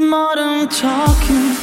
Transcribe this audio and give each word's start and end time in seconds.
Modern 0.00 0.68
Talking. 0.70 1.56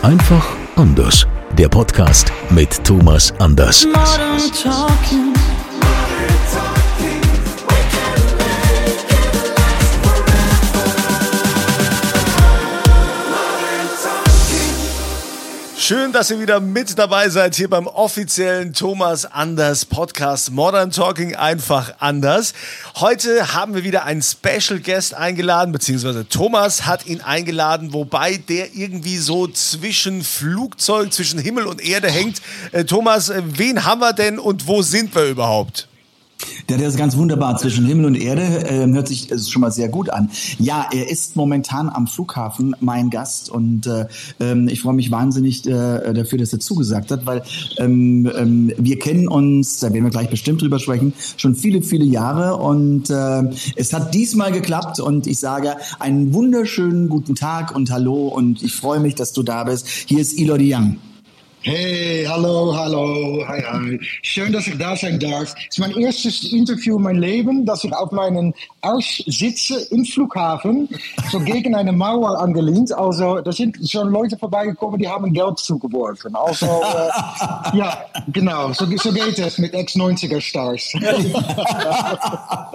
Einfach 0.00 0.46
anders. 0.76 1.26
Der 1.58 1.68
Podcast 1.68 2.30
mit 2.50 2.84
Thomas 2.84 3.34
Anders. 3.40 3.84
Modern 3.84 4.52
Talking. 4.52 5.49
Schön, 15.90 16.12
dass 16.12 16.30
ihr 16.30 16.38
wieder 16.38 16.60
mit 16.60 17.00
dabei 17.00 17.28
seid 17.30 17.56
hier 17.56 17.68
beim 17.68 17.88
offiziellen 17.88 18.72
Thomas 18.74 19.24
Anders 19.24 19.84
Podcast 19.84 20.52
Modern 20.52 20.92
Talking 20.92 21.34
einfach 21.34 21.94
anders. 21.98 22.54
Heute 23.00 23.54
haben 23.54 23.74
wir 23.74 23.82
wieder 23.82 24.04
einen 24.04 24.22
Special 24.22 24.78
Guest 24.78 25.14
eingeladen, 25.14 25.72
beziehungsweise 25.72 26.28
Thomas 26.28 26.86
hat 26.86 27.06
ihn 27.06 27.22
eingeladen, 27.22 27.92
wobei 27.92 28.36
der 28.36 28.72
irgendwie 28.72 29.18
so 29.18 29.48
zwischen 29.48 30.22
Flugzeug, 30.22 31.12
zwischen 31.12 31.40
Himmel 31.40 31.66
und 31.66 31.84
Erde 31.84 32.08
hängt. 32.08 32.40
Äh, 32.70 32.84
Thomas, 32.84 33.28
äh, 33.28 33.42
wen 33.44 33.84
haben 33.84 34.00
wir 34.00 34.12
denn 34.12 34.38
und 34.38 34.68
wo 34.68 34.82
sind 34.82 35.12
wir 35.16 35.24
überhaupt? 35.24 35.89
Der, 36.68 36.78
der 36.78 36.88
ist 36.88 36.96
ganz 36.96 37.16
wunderbar 37.16 37.56
zwischen 37.56 37.86
Himmel 37.86 38.06
und 38.06 38.14
Erde, 38.14 38.42
äh, 38.42 38.86
hört 38.86 39.08
sich 39.08 39.30
ist 39.30 39.50
schon 39.50 39.60
mal 39.60 39.70
sehr 39.70 39.88
gut 39.88 40.10
an. 40.10 40.30
Ja, 40.58 40.88
er 40.92 41.10
ist 41.10 41.36
momentan 41.36 41.88
am 41.88 42.06
Flughafen 42.06 42.76
mein 42.80 43.10
Gast 43.10 43.50
und 43.50 43.86
äh, 43.86 44.06
ähm, 44.38 44.68
ich 44.68 44.80
freue 44.80 44.94
mich 44.94 45.10
wahnsinnig 45.10 45.66
äh, 45.66 46.12
dafür, 46.12 46.38
dass 46.38 46.52
er 46.52 46.60
zugesagt 46.60 47.10
hat, 47.10 47.26
weil 47.26 47.42
ähm, 47.78 48.30
ähm, 48.36 48.72
wir 48.76 48.98
kennen 48.98 49.28
uns, 49.28 49.80
da 49.80 49.92
werden 49.92 50.04
wir 50.04 50.10
gleich 50.10 50.30
bestimmt 50.30 50.62
drüber 50.62 50.78
sprechen, 50.78 51.12
schon 51.36 51.54
viele, 51.54 51.82
viele 51.82 52.04
Jahre 52.04 52.56
und 52.56 53.10
äh, 53.10 53.42
es 53.76 53.92
hat 53.92 54.14
diesmal 54.14 54.52
geklappt 54.52 55.00
und 55.00 55.26
ich 55.26 55.38
sage 55.38 55.76
einen 55.98 56.32
wunderschönen 56.32 57.08
guten 57.08 57.34
Tag 57.34 57.74
und 57.74 57.90
Hallo 57.90 58.28
und 58.28 58.62
ich 58.62 58.74
freue 58.74 59.00
mich, 59.00 59.14
dass 59.14 59.32
du 59.32 59.42
da 59.42 59.64
bist. 59.64 59.86
Hier 59.86 60.20
ist 60.20 60.38
Elodie 60.38 60.74
Young. 60.74 61.09
Hey, 61.62 62.24
hallo, 62.26 62.74
hallo, 62.74 63.44
hi, 63.46 63.60
hi. 63.60 64.00
Schön, 64.22 64.50
dass 64.50 64.66
ich 64.66 64.78
da 64.78 64.96
sein 64.96 65.18
darf. 65.18 65.54
Es 65.68 65.76
ist 65.76 65.78
mein 65.78 65.90
erstes 65.90 66.50
Interview 66.54 66.96
in 66.96 67.02
meinem 67.02 67.20
Leben, 67.20 67.66
dass 67.66 67.84
ich 67.84 67.92
auf 67.92 68.12
meinen 68.12 68.54
Arsch 68.80 69.22
sitze 69.26 69.78
im 69.90 70.06
Flughafen, 70.06 70.88
so 71.30 71.38
gegen 71.38 71.74
eine 71.74 71.92
Mauer 71.92 72.38
angelehnt. 72.40 72.96
Also, 72.96 73.42
da 73.42 73.52
sind 73.52 73.76
schon 73.86 74.08
Leute 74.08 74.38
vorbeigekommen, 74.38 74.98
die 74.98 75.06
haben 75.06 75.34
Geld 75.34 75.58
zugeworfen. 75.58 76.34
Also, 76.34 76.64
äh, 76.64 77.76
ja, 77.76 78.06
genau, 78.32 78.72
so, 78.72 78.86
so 78.96 79.12
geht 79.12 79.38
es 79.38 79.58
mit 79.58 79.74
Ex-90er-Stars. 79.74 80.94
ah, 82.64 82.70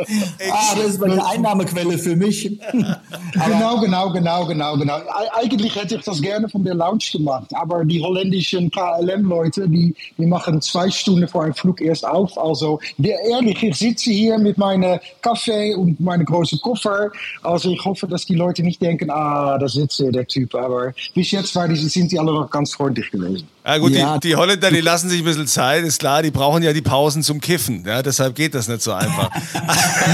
das 0.76 0.86
ist 0.86 1.04
eine 1.04 1.26
Einnahmequelle 1.26 1.98
für 1.98 2.16
mich. 2.16 2.60
genau, 2.72 3.80
genau, 3.80 4.12
genau, 4.12 4.46
genau, 4.46 4.78
genau. 4.78 5.00
Eigentlich 5.34 5.76
hätte 5.76 5.96
ich 5.96 6.04
das 6.04 6.22
gerne 6.22 6.48
von 6.48 6.64
der 6.64 6.76
Lounge 6.76 7.06
gemacht, 7.12 7.50
aber 7.56 7.84
die 7.84 8.00
holländischen 8.00 8.70
KLM-Leute, 8.76 9.70
die, 9.70 9.96
die 10.18 10.26
machen 10.26 10.62
zwei 10.62 10.90
Stunden 10.90 11.28
vor 11.28 11.44
einem 11.44 11.54
Flug 11.54 11.82
erst 11.82 12.06
auf. 12.06 12.38
Also, 12.38 12.80
der, 12.98 13.20
ehrlich, 13.22 13.64
ich 13.64 13.78
hier 14.12 14.38
mit 14.38 14.58
meinem 14.58 15.00
Kaffee 15.22 15.74
und 15.76 16.00
meinem 16.00 16.26
großen 16.26 16.60
Koffer. 16.62 17.12
Also, 17.44 17.72
ich 17.72 17.84
hoffe, 17.84 18.08
dass 18.08 18.26
die 18.26 18.36
Leute 18.36 18.64
nicht 18.64 18.82
denken, 18.82 19.10
ah, 19.10 19.58
da 19.58 19.68
sitzt 19.68 20.00
der 20.00 20.28
Typ. 20.28 20.54
Aber 20.56 20.94
bis 21.14 21.32
jetzt 21.32 21.56
war 21.56 21.68
die, 21.68 21.76
sind 21.76 22.12
die 22.12 22.20
alle 22.20 22.34
noch 22.34 22.50
ganz 22.50 22.72
gewesen. 23.12 23.48
Ja 23.68 23.78
gut, 23.80 23.94
Ja. 23.94 24.18
die, 24.20 24.30
die 24.30 24.36
Holländer, 24.36 24.70
die 24.70 24.82
lassen 24.82 25.10
sich 25.10 25.20
ein 25.22 25.26
bisschen 25.26 25.48
Zeit, 25.48 25.84
ist 25.84 26.00
klar, 26.00 26.22
die 26.22 26.30
brauchen 26.30 26.62
ja 26.62 26.72
die 26.72 26.84
Pausen 26.84 27.24
zum 27.24 27.42
Kiffen. 27.42 27.84
Ja, 27.86 28.04
deshalb 28.04 28.36
geht 28.36 28.54
das 28.54 28.68
nicht 28.68 28.82
so 28.84 28.92
einfach. 28.94 29.30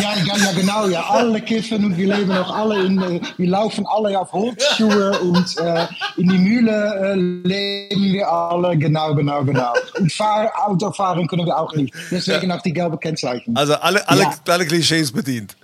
Ja, 0.01 0.13
ja, 0.25 0.37
ja, 0.37 0.51
genau. 0.55 0.87
Ja, 0.87 1.01
alle 1.09 1.41
kiffen 1.41 1.83
und 1.83 1.97
wir 1.97 2.15
leben 2.15 2.29
noch 2.29 2.49
alle 2.55 2.83
in, 2.85 3.21
wir 3.37 3.47
laufen 3.49 3.85
alle 3.85 4.17
auf 4.19 4.31
Holzschuhe 4.31 5.19
und 5.19 5.57
äh, 5.57 5.85
in 6.17 6.29
die 6.29 6.37
Mühle 6.37 6.95
äh, 7.03 7.15
leben 7.15 8.13
wir 8.13 8.31
alle. 8.31 8.77
Genau, 8.77 9.13
genau, 9.13 9.43
genau. 9.43 9.73
Und 9.99 10.11
fahr, 10.13 10.49
Auto 10.65 10.91
fahren 10.91 11.27
können 11.27 11.45
wir 11.45 11.57
auch 11.57 11.73
nicht. 11.75 11.93
Deswegen 12.09 12.51
auch 12.51 12.61
die 12.61 12.71
gelbe 12.73 12.97
Kennzeichen. 12.97 13.55
Also 13.55 13.73
alle, 13.75 14.07
alle, 14.07 14.21
Ja. 14.21 14.33
alle 14.47 14.65
Klischees 14.65 15.11
bedient. 15.11 15.55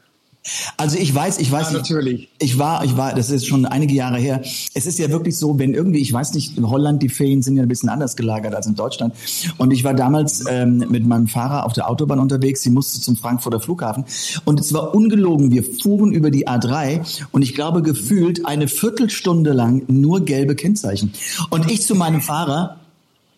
Also 0.77 0.97
ich 0.97 1.13
weiß, 1.13 1.39
ich 1.39 1.51
weiß, 1.51 1.67
Ja, 1.67 1.71
ich- 1.71 1.77
natürlich. 1.77 2.29
Ich 2.39 2.57
war, 2.59 2.83
ich 2.85 2.95
war, 2.97 3.13
das 3.13 3.29
ist 3.29 3.45
schon 3.47 3.65
einige 3.65 3.93
Jahre 3.93 4.17
her. 4.17 4.41
Es 4.73 4.85
ist 4.85 4.99
ja 4.99 5.09
wirklich 5.09 5.37
so, 5.37 5.57
wenn 5.59 5.73
irgendwie, 5.73 5.99
ich 5.99 6.13
weiß 6.13 6.33
nicht, 6.33 6.57
in 6.57 6.69
Holland 6.69 7.01
die 7.03 7.09
Ferien 7.09 7.41
sind 7.41 7.57
ja 7.57 7.63
ein 7.63 7.67
bisschen 7.67 7.89
anders 7.89 8.15
gelagert 8.15 8.53
als 8.55 8.67
in 8.67 8.75
Deutschland. 8.75 9.13
Und 9.57 9.71
ich 9.71 9.83
war 9.83 9.93
damals 9.93 10.43
ähm, 10.49 10.85
mit 10.89 11.05
meinem 11.05 11.27
Fahrer 11.27 11.65
auf 11.65 11.73
der 11.73 11.89
Autobahn 11.89 12.19
unterwegs. 12.19 12.61
Sie 12.61 12.69
musste 12.69 12.99
zum 13.01 13.15
Frankfurter 13.15 13.59
Flughafen. 13.59 14.05
Und 14.45 14.59
es 14.59 14.73
war 14.73 14.93
ungelogen. 14.95 15.51
Wir 15.51 15.63
fuhren 15.63 16.11
über 16.11 16.31
die 16.31 16.47
A3 16.47 17.01
und 17.31 17.41
ich 17.41 17.53
glaube 17.55 17.81
gefühlt 17.81 18.45
eine 18.45 18.67
Viertelstunde 18.67 19.53
lang 19.53 19.83
nur 19.87 20.21
gelbe 20.25 20.55
Kennzeichen. 20.55 21.11
Und 21.49 21.69
ich 21.71 21.81
zu 21.81 21.95
meinem 21.95 22.21
Fahrer, 22.21 22.77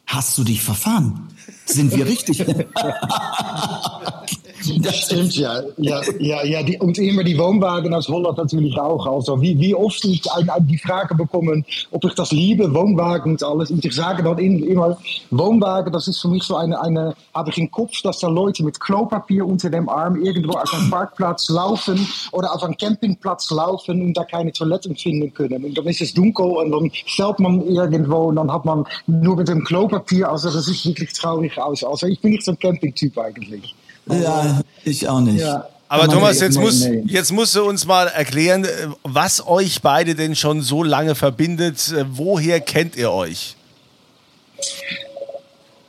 hast 0.06 0.38
du 0.38 0.44
dich 0.44 0.62
verfahren? 0.62 1.28
Sind 1.66 1.96
wir 1.96 2.06
richtig? 2.08 2.44
Das 4.82 4.96
stimmt, 4.96 5.36
ja. 5.36 5.62
Ja, 5.78 6.02
ja, 6.20 6.44
ja 6.44 6.64
die, 6.64 6.78
und 6.78 6.98
immer 6.98 7.24
die 7.24 7.38
Wohnwagen 7.38 7.94
aus 7.94 8.08
Holland 8.08 8.38
natürlich 8.38 8.78
auch. 8.78 9.06
Also 9.06 9.42
wie, 9.42 9.58
wie 9.60 9.76
oft 9.76 10.04
ich 10.06 10.22
die 10.60 10.78
Frage 10.78 11.16
bekomme, 11.16 11.64
ob 11.92 12.06
ich 12.06 12.14
das 12.14 12.32
liebe, 12.32 12.74
Wohnwagen 12.74 13.34
und 13.34 13.44
alles. 13.44 13.72
Und 13.72 13.84
ich 13.84 13.94
sage 13.94 14.24
dann 14.24 14.38
immer, 14.38 14.98
Wohnwagen, 15.32 15.92
das 15.92 16.08
ist 16.08 16.20
für 16.20 16.28
mich 16.28 16.44
so 16.44 16.56
eine, 16.56 16.80
eine 16.82 17.16
habe 17.34 17.50
ich 17.50 17.58
im 17.58 17.72
Kopf, 17.72 18.02
dass 18.02 18.20
da 18.20 18.28
Leute 18.28 18.64
mit 18.64 18.80
Klopapier 18.80 19.46
unter 19.46 19.70
dem 19.70 19.90
Arm 19.90 20.16
irgendwo 20.22 20.54
auf 20.58 20.74
einem 20.74 20.90
Parkplatz 20.90 21.50
laufen 21.50 22.08
oder 22.32 22.54
auf 22.54 22.64
einem 22.64 22.78
Campingplatz 22.78 23.52
laufen 23.52 24.02
und 24.02 24.14
da 24.14 24.24
keine 24.24 24.52
Toiletten 24.52 24.96
finden 24.96 25.34
können. 25.34 25.64
Und 25.64 25.78
dann 25.78 25.86
ist 25.86 26.02
es 26.02 26.14
dunkel 26.14 26.46
und 26.46 26.72
dann 26.72 26.92
fällt 27.08 27.40
man 27.40 27.62
irgendwo 27.68 28.30
und 28.30 28.38
dann 28.38 28.52
hat 28.52 28.66
man 28.66 28.86
nur 29.08 29.36
mit 29.36 29.48
dem 29.48 29.64
Klopapier, 29.64 30.30
also 30.30 30.50
das 30.50 30.66
sieht 30.66 30.86
wirklich 30.86 31.14
traurig 31.14 31.58
aus. 31.58 31.84
Also 31.84 32.08
ich 32.08 32.20
bin 32.20 32.32
nicht 32.32 32.44
so 32.44 32.52
ein 32.52 32.60
Campingtyp 32.60 33.18
eigentlich. 33.18 33.76
Ja, 34.08 34.62
ich 34.84 35.08
auch 35.08 35.20
nicht. 35.22 35.42
Ja. 35.42 35.68
Aber 35.88 36.08
Thomas, 36.08 36.40
ja- 36.40 36.46
jetzt, 36.46 36.58
nee, 36.58 36.64
muss, 36.64 36.80
nee. 36.82 37.04
jetzt 37.08 37.32
musst 37.32 37.56
du 37.56 37.64
uns 37.64 37.86
mal 37.86 38.08
erklären, 38.08 38.64
äh, 38.64 38.70
was 39.04 39.46
euch 39.48 39.82
beide 39.82 40.14
denn 40.14 40.36
schon 40.36 40.62
so 40.62 40.84
lange 40.84 41.16
verbindet. 41.16 41.92
Äh, 41.92 42.06
Woher 42.12 42.60
kennt 42.62 42.96
ihr 42.96 43.12
euch? 43.12 43.56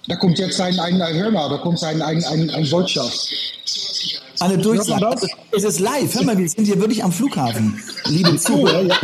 Da 0.08 0.16
kommt 0.16 0.38
jetzt 0.38 0.60
ein, 0.60 0.78
ein, 0.80 1.00
ein 1.00 1.14
hör 1.16 1.30
mal, 1.30 1.48
da 1.50 1.58
kommt 1.58 1.82
ein, 1.84 2.00
ein, 2.00 2.24
ein, 2.24 2.50
ein 2.50 2.70
Botschaft. 2.70 3.28
Eine 4.40 4.56
Durchsage. 4.56 5.28
Es 5.52 5.64
ist 5.64 5.80
live. 5.80 6.14
Hör 6.14 6.24
mal, 6.24 6.38
wir 6.38 6.48
sind 6.48 6.64
hier 6.64 6.80
wirklich 6.80 7.04
am 7.04 7.12
Flughafen. 7.12 7.82
Liebe 8.06 8.36
Zuhörer. 8.38 8.96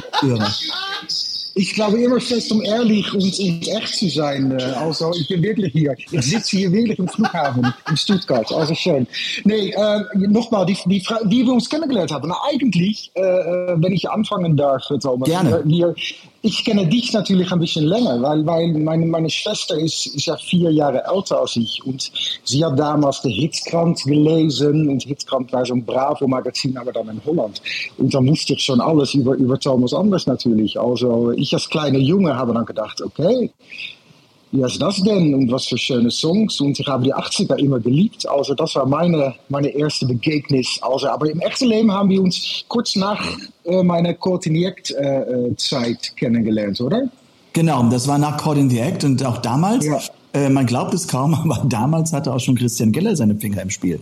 Ich 1.58 1.72
glaube 1.72 1.98
immer 1.98 2.20
fest, 2.20 2.52
um 2.52 2.62
ehrlich 2.62 3.10
und, 3.14 3.22
und 3.22 3.68
echt 3.68 3.94
zu 3.94 4.08
sein. 4.10 4.50
Äh, 4.50 4.62
Also 4.62 5.10
ich 5.18 5.26
bin 5.26 5.42
wirklich 5.42 5.72
hier. 5.72 5.94
Ich 6.10 6.20
sitze 6.20 6.58
hier 6.58 6.70
wirklich 6.70 6.98
im 6.98 7.08
Flughafen 7.08 7.72
in 7.88 7.96
Stuttgart. 7.96 8.52
Also 8.52 8.74
schön. 8.74 9.06
Nee, 9.44 9.70
äh, 9.70 10.00
nochmal, 10.14 10.66
die, 10.66 10.76
die, 10.84 11.02
wie 11.24 11.44
wir 11.44 11.52
uns 11.54 11.70
kennengelernt 11.70 12.12
haben. 12.12 12.28
Na, 12.28 12.36
eigentlich, 12.50 13.10
äh, 13.14 13.22
äh, 13.22 13.74
wenn 13.78 13.92
ich 13.94 14.08
anfangen 14.10 14.54
darf, 14.54 14.82
Thomas. 15.00 15.26
Gerne. 15.28 15.62
Wir, 15.64 15.94
ich 16.46 16.64
kenne 16.64 16.86
dich 16.86 17.12
natürlich 17.12 17.50
ein 17.50 17.58
bisschen 17.58 17.86
länger, 17.86 18.22
weil, 18.22 18.46
weil 18.46 18.72
meine, 18.72 19.04
meine 19.04 19.28
Schwester 19.28 19.76
ist, 19.76 20.06
ist 20.06 20.26
ja 20.26 20.36
vier 20.36 20.70
Jahre 20.70 21.02
älter 21.12 21.40
als 21.40 21.56
ich. 21.56 21.84
Und 21.84 22.12
sie 22.44 22.64
hat 22.64 22.78
damals 22.78 23.20
de 23.22 23.32
Hitzkrant 23.32 24.04
gelesen. 24.04 24.88
Und 24.88 25.02
Hitzkrant 25.02 25.52
war 25.52 25.66
so 25.66 25.74
ein 25.74 25.84
Bravo-Magazin, 25.84 26.78
aber 26.78 26.92
dann 26.92 27.08
in 27.08 27.20
Holland. 27.24 27.60
Und 27.98 28.14
da 28.14 28.20
musste 28.20 28.52
ich 28.52 28.62
schon 28.62 28.80
alles 28.80 29.14
über, 29.14 29.34
über 29.34 29.58
Thomas 29.58 29.92
Anders 29.92 30.26
natürlich. 30.26 30.78
Also 30.78 31.32
ich 31.32 31.52
als 31.52 31.68
kleiner 31.68 31.98
Junge 31.98 32.36
habe 32.36 32.54
dann 32.54 32.64
gedacht, 32.64 33.02
okay, 33.02 33.50
wie 34.52 34.62
ist 34.62 34.80
das 34.80 35.02
denn? 35.02 35.34
Und 35.34 35.50
was 35.50 35.66
für 35.66 35.76
schöne 35.76 36.10
Songs. 36.10 36.60
Und 36.60 36.78
ich 36.78 36.86
habe 36.86 37.04
die 37.04 37.14
80er 37.14 37.56
immer 37.56 37.80
geliebt. 37.80 38.26
Also 38.28 38.54
das 38.54 38.74
war 38.76 38.86
meine, 38.86 39.34
meine 39.48 39.68
erste 39.68 40.06
Begegnis. 40.06 40.78
Also, 40.82 41.08
aber 41.08 41.28
im 41.30 41.40
echten 41.40 41.66
Leben 41.66 41.90
haben 41.92 42.08
wir 42.10 42.22
uns 42.22 42.64
kurz 42.68 42.94
nach 42.96 43.20
äh, 43.64 43.82
meiner 43.82 44.14
Coordiniert-Zeit 44.14 46.16
kennengelernt, 46.16 46.80
oder? 46.80 47.08
Genau, 47.52 47.82
das 47.90 48.06
war 48.06 48.18
nach 48.18 48.36
Caught 48.36 48.58
in 48.58 48.70
the 48.70 48.78
Act 48.78 49.04
und 49.04 49.24
auch 49.24 49.38
damals, 49.38 49.84
Ja. 49.86 49.98
äh, 50.34 50.48
man 50.48 50.66
glaubt 50.66 50.94
es 50.94 51.08
kaum, 51.08 51.34
aber 51.50 51.64
damals 51.68 52.12
hatte 52.12 52.32
auch 52.32 52.40
schon 52.40 52.54
Christian 52.56 52.92
Geller 52.92 53.16
seine 53.16 53.34
Finger 53.36 53.62
im 53.62 53.70
Spiel. 53.70 53.98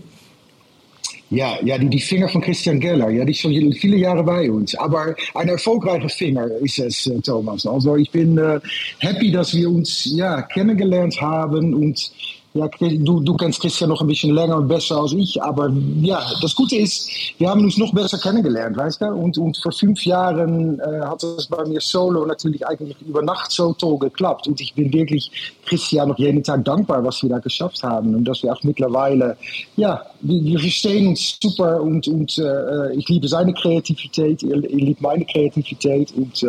Ja, 1.30 1.58
ja 1.62 1.78
die, 1.78 1.88
die 1.88 2.00
Finger 2.00 2.28
von 2.28 2.40
Christian 2.40 2.80
Geller, 2.80 3.10
ja, 3.10 3.24
die 3.24 3.32
ist 3.32 3.40
schon 3.40 3.72
viele 3.72 3.96
Jahre 3.96 4.22
bei 4.22 4.50
uns. 4.50 4.74
Aber 4.74 5.14
ein 5.34 5.48
erfolgreicher 5.48 6.08
Finger 6.08 6.46
ist 6.60 6.78
es, 6.78 7.06
äh, 7.06 7.20
Thomas. 7.20 7.66
Also 7.66 7.96
ich 7.96 8.10
bin 8.10 8.38
äh, 8.38 8.60
happy, 8.98 9.32
dass 9.32 9.54
wir 9.54 9.68
uns 9.68 10.04
ja, 10.14 10.42
kennengelernt 10.42 11.20
haben 11.20 11.74
und 11.74 12.12
ja, 12.56 12.68
du, 12.68 13.18
du 13.20 13.36
kennst 13.36 13.60
Christian 13.60 13.90
noch 13.90 14.00
ein 14.00 14.06
bisschen 14.06 14.32
länger 14.32 14.56
und 14.56 14.68
besser 14.68 14.98
als 14.98 15.12
ich, 15.12 15.42
aber 15.42 15.72
ja, 16.02 16.22
das 16.40 16.54
Gute 16.54 16.76
ist, 16.76 17.10
wir 17.38 17.50
haben 17.50 17.64
uns 17.64 17.76
noch 17.78 17.92
besser 17.92 18.16
kennengelernt, 18.18 18.76
weißt 18.76 19.00
du? 19.00 19.06
Und, 19.06 19.36
und 19.38 19.56
vor 19.56 19.72
fünf 19.72 20.04
Jahren 20.06 20.78
äh, 20.78 21.00
hat 21.04 21.24
es 21.24 21.48
bei 21.48 21.64
mir 21.66 21.80
solo 21.80 22.24
natürlich 22.24 22.64
eigentlich 22.64 22.96
über 23.04 23.22
Nacht 23.22 23.50
so 23.50 23.72
toll 23.72 23.98
geklappt. 23.98 24.46
Und 24.46 24.60
ich 24.60 24.72
bin 24.74 24.92
wirklich 24.92 25.32
Christian 25.66 26.08
noch 26.10 26.18
jeden 26.18 26.44
Tag 26.44 26.64
dankbar, 26.64 27.02
was 27.04 27.20
wir 27.24 27.30
da 27.30 27.38
geschafft 27.40 27.82
haben. 27.82 28.14
Und 28.14 28.24
dass 28.24 28.44
wir 28.44 28.52
auch 28.52 28.62
mittlerweile, 28.62 29.36
ja, 29.76 30.02
wir, 30.20 30.44
wir 30.44 30.60
verstehen 30.60 31.08
uns 31.08 31.36
super 31.42 31.82
und, 31.82 32.06
und 32.06 32.38
äh, 32.38 32.94
ich 32.94 33.08
liebe 33.08 33.26
seine 33.26 33.52
Kreativität, 33.52 34.44
er, 34.44 34.62
er 34.62 34.76
liebt 34.76 35.00
meine 35.00 35.24
Kreativität 35.24 36.12
und 36.16 36.40
äh, 36.44 36.46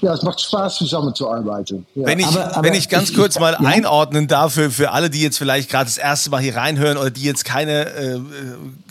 ja, 0.00 0.14
es 0.14 0.22
macht 0.22 0.40
Spaß, 0.40 0.76
zusammenzuarbeiten. 0.76 1.84
Ja. 1.96 2.06
Wenn 2.06 2.20
ich, 2.20 2.26
Aber- 2.26 2.56
aber 2.56 2.66
wenn 2.68 2.74
ich 2.74 2.88
ganz 2.88 3.10
ich- 3.10 3.16
kurz 3.16 3.34
ich- 3.34 3.40
mal 3.40 3.56
ja? 3.60 3.68
einordnen 3.68 4.28
darf 4.28 4.54
für, 4.54 4.70
für 4.70 4.92
alle, 4.92 5.10
die 5.10 5.20
jetzt 5.22 5.39
vielleicht 5.40 5.70
gerade 5.70 5.86
das 5.86 5.96
erste 5.96 6.28
Mal 6.28 6.42
hier 6.42 6.54
reinhören 6.54 6.98
oder 6.98 7.10
die 7.10 7.22
jetzt 7.22 7.46
keine 7.46 7.86
äh, 7.86 8.12
äh, 8.16 8.20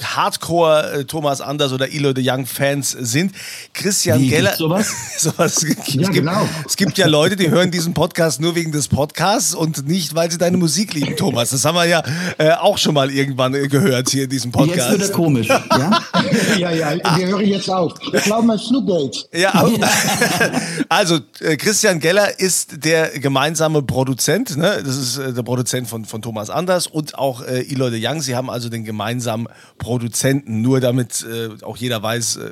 Hardcore 0.04 0.92
äh, 0.92 1.06
Thomas 1.06 1.42
Anders 1.42 1.72
oder 1.72 1.94
Elo 1.94 2.12
de 2.12 2.28
Young 2.28 2.48
Fans 2.48 2.90
sind. 2.90 3.36
Christian 3.72 4.20
Wie, 4.20 4.30
Geller. 4.30 4.56
sowas? 4.56 4.92
sowas 5.20 5.58
es 5.64 5.94
Ja, 5.94 6.02
gibt, 6.02 6.14
genau. 6.14 6.50
Es 6.68 6.76
gibt 6.76 6.98
ja 6.98 7.06
Leute, 7.06 7.36
die 7.36 7.52
hören 7.52 7.70
diesen 7.70 7.94
Podcast 7.94 8.42
nur 8.42 8.56
wegen 8.56 8.72
des 8.72 8.88
Podcasts 8.88 9.54
und 9.54 9.88
nicht, 9.88 10.16
weil 10.16 10.32
sie 10.32 10.40
deine 10.40 10.58
Musik 10.58 10.96
lieben, 10.96 11.16
Thomas. 11.16 11.52
Das 11.52 11.64
haben 11.66 11.76
wir 11.76 11.86
ja 11.86 12.02
äh, 12.40 12.54
auch 12.54 12.80
schon 12.80 12.96
mal 12.96 13.12
irgendwann 13.12 13.54
gehört 13.54 14.10
hier 14.10 14.24
in 14.24 14.30
diesem 14.32 14.52
Jetzt 14.52 14.68
wird 14.70 14.80
er 14.80 14.88
Podcast. 14.88 15.14
komisch, 15.14 15.48
ja? 15.48 16.02
ja, 16.58 16.72
ja, 16.72 17.18
wir 17.18 17.28
hören 17.28 17.46
jetzt 17.46 17.70
auf. 17.70 17.94
Ich 18.12 18.24
glaube, 18.24 18.58
Flug 18.58 18.88
geht. 18.88 19.30
Ja, 19.40 19.54
aber, 19.54 19.72
also 20.90 21.20
äh, 21.42 21.58
Christian 21.58 22.00
Geller 22.00 22.40
ist 22.40 22.84
der 22.84 23.20
gemeinsame 23.20 23.84
Produzent, 23.84 24.58
ne? 24.58 24.82
das 24.84 24.96
ist 24.96 25.18
äh, 25.20 25.32
der 25.32 25.44
Produzent 25.44 25.88
von, 25.88 26.06
von 26.06 26.22
Thomas 26.22 26.39
Anders 26.50 26.88
und 26.88 27.18
auch 27.18 27.42
äh, 27.42 27.70
Eloy 27.70 27.92
de 27.92 28.00
Young. 28.02 28.22
Sie 28.22 28.36
haben 28.36 28.50
also 28.50 28.70
den 28.70 28.86
gemeinsamen 28.86 29.48
Produzenten, 29.78 30.62
nur 30.62 30.80
damit 30.80 31.26
äh, 31.30 31.62
auch 31.64 31.76
jeder 31.76 32.02
weiß, 32.02 32.38
äh, 32.38 32.52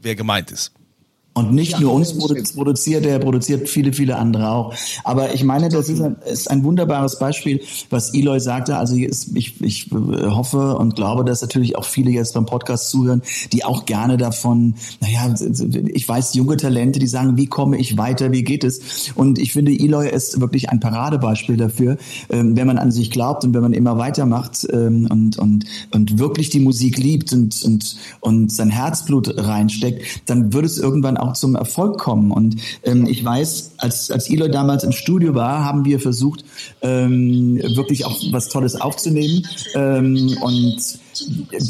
wer 0.00 0.14
gemeint 0.14 0.52
ist. 0.52 0.72
Und 1.36 1.52
nicht 1.52 1.80
nur 1.80 1.92
uns 1.92 2.14
produ- 2.14 2.54
produziert, 2.54 3.04
er 3.04 3.18
produziert 3.18 3.68
viele, 3.68 3.92
viele 3.92 4.16
andere 4.16 4.50
auch. 4.50 4.72
Aber 5.02 5.34
ich 5.34 5.42
meine, 5.42 5.68
das 5.68 5.88
ist 5.88 6.00
ein, 6.00 6.14
ist 6.30 6.48
ein 6.48 6.62
wunderbares 6.62 7.18
Beispiel, 7.18 7.60
was 7.90 8.14
Eloy 8.14 8.38
sagte. 8.38 8.76
Also 8.76 8.94
ich, 8.94 9.60
ich 9.60 9.90
hoffe 9.90 10.76
und 10.76 10.94
glaube, 10.94 11.24
dass 11.24 11.42
natürlich 11.42 11.76
auch 11.76 11.86
viele 11.86 12.12
jetzt 12.12 12.34
beim 12.34 12.46
Podcast 12.46 12.88
zuhören, 12.88 13.20
die 13.52 13.64
auch 13.64 13.84
gerne 13.84 14.16
davon, 14.16 14.74
naja, 15.00 15.34
ich 15.92 16.08
weiß 16.08 16.34
junge 16.34 16.56
Talente, 16.56 17.00
die 17.00 17.08
sagen, 17.08 17.36
wie 17.36 17.46
komme 17.46 17.78
ich 17.78 17.98
weiter, 17.98 18.30
wie 18.30 18.44
geht 18.44 18.62
es? 18.62 19.10
Und 19.16 19.40
ich 19.40 19.52
finde, 19.52 19.72
Eloy 19.72 20.08
ist 20.08 20.40
wirklich 20.40 20.70
ein 20.70 20.78
Paradebeispiel 20.78 21.56
dafür, 21.56 21.96
ähm, 22.30 22.56
wenn 22.56 22.68
man 22.68 22.78
an 22.78 22.92
sich 22.92 23.10
glaubt 23.10 23.44
und 23.44 23.54
wenn 23.54 23.62
man 23.62 23.72
immer 23.72 23.98
weitermacht 23.98 24.68
ähm, 24.72 25.08
und, 25.10 25.36
und, 25.38 25.64
und 25.90 26.16
wirklich 26.20 26.50
die 26.50 26.60
Musik 26.60 26.96
liebt 26.96 27.32
und, 27.32 27.60
und, 27.64 27.96
und 28.20 28.52
sein 28.52 28.70
Herzblut 28.70 29.34
reinsteckt, 29.36 30.22
dann 30.26 30.52
wird 30.52 30.64
es 30.64 30.78
irgendwann 30.78 31.16
auch 31.16 31.23
zum 31.32 31.56
Erfolg 31.56 31.98
kommen. 31.98 32.30
Und 32.30 32.56
ähm, 32.82 33.06
ich 33.06 33.24
weiß, 33.24 33.72
als, 33.78 34.10
als 34.10 34.28
Eloy 34.28 34.50
damals 34.50 34.84
im 34.84 34.92
Studio 34.92 35.34
war, 35.34 35.64
haben 35.64 35.84
wir 35.84 35.98
versucht, 35.98 36.44
ähm, 36.82 37.56
wirklich 37.74 38.04
auch 38.04 38.20
was 38.30 38.48
Tolles 38.48 38.78
aufzunehmen. 38.80 39.46
Ähm, 39.74 40.36
und 40.42 40.98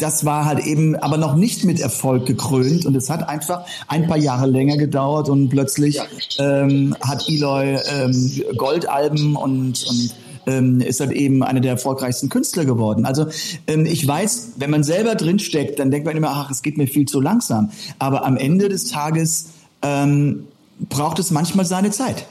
das 0.01 0.25
war 0.25 0.45
halt 0.47 0.67
eben 0.67 0.97
aber 0.97 1.17
noch 1.17 1.37
nicht 1.37 1.65
mit 1.65 1.81
Erfolg 1.81 2.27
gekrönt 2.27 2.87
und 2.87 2.97
es 2.97 3.11
hat 3.11 3.29
einfach 3.29 3.67
ein 3.89 4.06
paar 4.06 4.17
Jahre 4.17 4.47
länger 4.47 4.77
gedauert 4.77 5.29
und 5.29 5.49
plötzlich 5.51 6.00
ähm, 6.39 6.97
hat 7.00 7.29
Eloy 7.29 7.79
ähm, 7.93 8.43
Goldalben 8.57 9.37
und, 9.37 9.85
und 9.87 10.15
ähm, 10.46 10.81
ist 10.81 11.00
halt 11.00 11.12
eben 11.12 11.43
einer 11.43 11.61
der 11.61 11.73
erfolgreichsten 11.73 12.29
Künstler 12.29 12.64
geworden. 12.64 13.06
Also 13.06 13.26
ähm, 13.67 13.87
ich 13.87 14.06
weiß, 14.06 14.52
wenn 14.56 14.70
man 14.70 14.82
selber 14.82 15.14
drinsteckt, 15.14 15.79
dann 15.79 15.91
denkt 15.91 16.06
man 16.06 16.17
immer, 16.17 16.31
ach, 16.31 16.50
es 16.50 16.62
geht 16.62 16.79
mir 16.79 16.87
viel 16.87 17.06
zu 17.06 17.20
langsam. 17.20 17.70
Aber 17.99 18.25
am 18.25 18.37
Ende 18.37 18.69
des 18.69 18.87
Tages 18.87 19.46
ähm, 19.82 20.46
braucht 20.88 21.19
es 21.19 21.31
manchmal 21.31 21.64
seine 21.64 21.91
Zeit. 21.91 22.26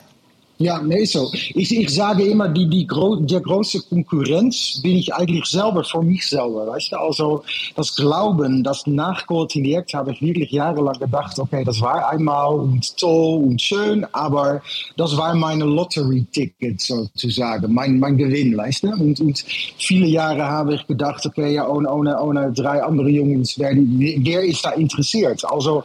Ja, 0.60 0.80
nee, 0.82 1.04
so. 1.06 1.32
Ich, 1.34 1.76
ich 1.76 1.90
sage 1.90 2.24
immer, 2.26 2.48
die, 2.48 2.70
die 2.70 2.86
gro 2.86 3.16
der 3.16 3.42
große 3.42 3.82
Konkurrenz 3.90 4.80
bin 4.84 4.98
ich 4.98 5.14
eigentlich 5.14 5.46
selber 5.46 5.84
für 5.84 6.04
mich 6.04 6.28
selber, 6.28 6.68
weißt 6.68 6.92
du? 6.92 6.98
Also 6.98 7.44
das 7.76 7.96
Glauben, 7.96 8.64
das 8.64 8.86
nachkoordiniert, 8.86 9.92
habe 9.96 10.12
ich 10.12 10.22
wirklich 10.22 10.52
jahrelang 10.52 11.00
gedacht, 11.00 11.40
okay, 11.40 11.64
das 11.64 11.82
war 11.82 12.08
einmal 12.08 12.54
und 12.54 12.96
toll 12.98 13.44
und 13.44 13.62
schön, 13.62 14.06
aber 14.14 14.62
das 14.96 15.18
war 15.18 15.34
meine 15.34 15.66
Lottery-Ticket 15.66 16.80
sozusagen, 16.80 17.74
mein, 17.74 17.98
mein 17.98 18.16
Gewinn, 18.18 18.56
weißt 18.56 18.84
du? 18.84 18.90
Und, 18.90 19.20
und 19.22 19.44
viele 19.78 20.06
Jahre 20.06 20.46
habe 20.46 20.76
ich 20.76 20.86
gedacht, 20.86 21.26
okay, 21.26 21.56
ja, 21.56 21.68
ohne, 21.68 21.92
ohne, 21.92 22.22
ohne 22.22 22.54
drei 22.54 22.84
andere 22.84 23.10
Jungs, 23.10 23.58
wer, 23.58 23.72
wer 23.76 24.44
ist 24.44 24.64
da 24.64 24.72
interessiert? 24.72 25.44
Also 25.46 25.84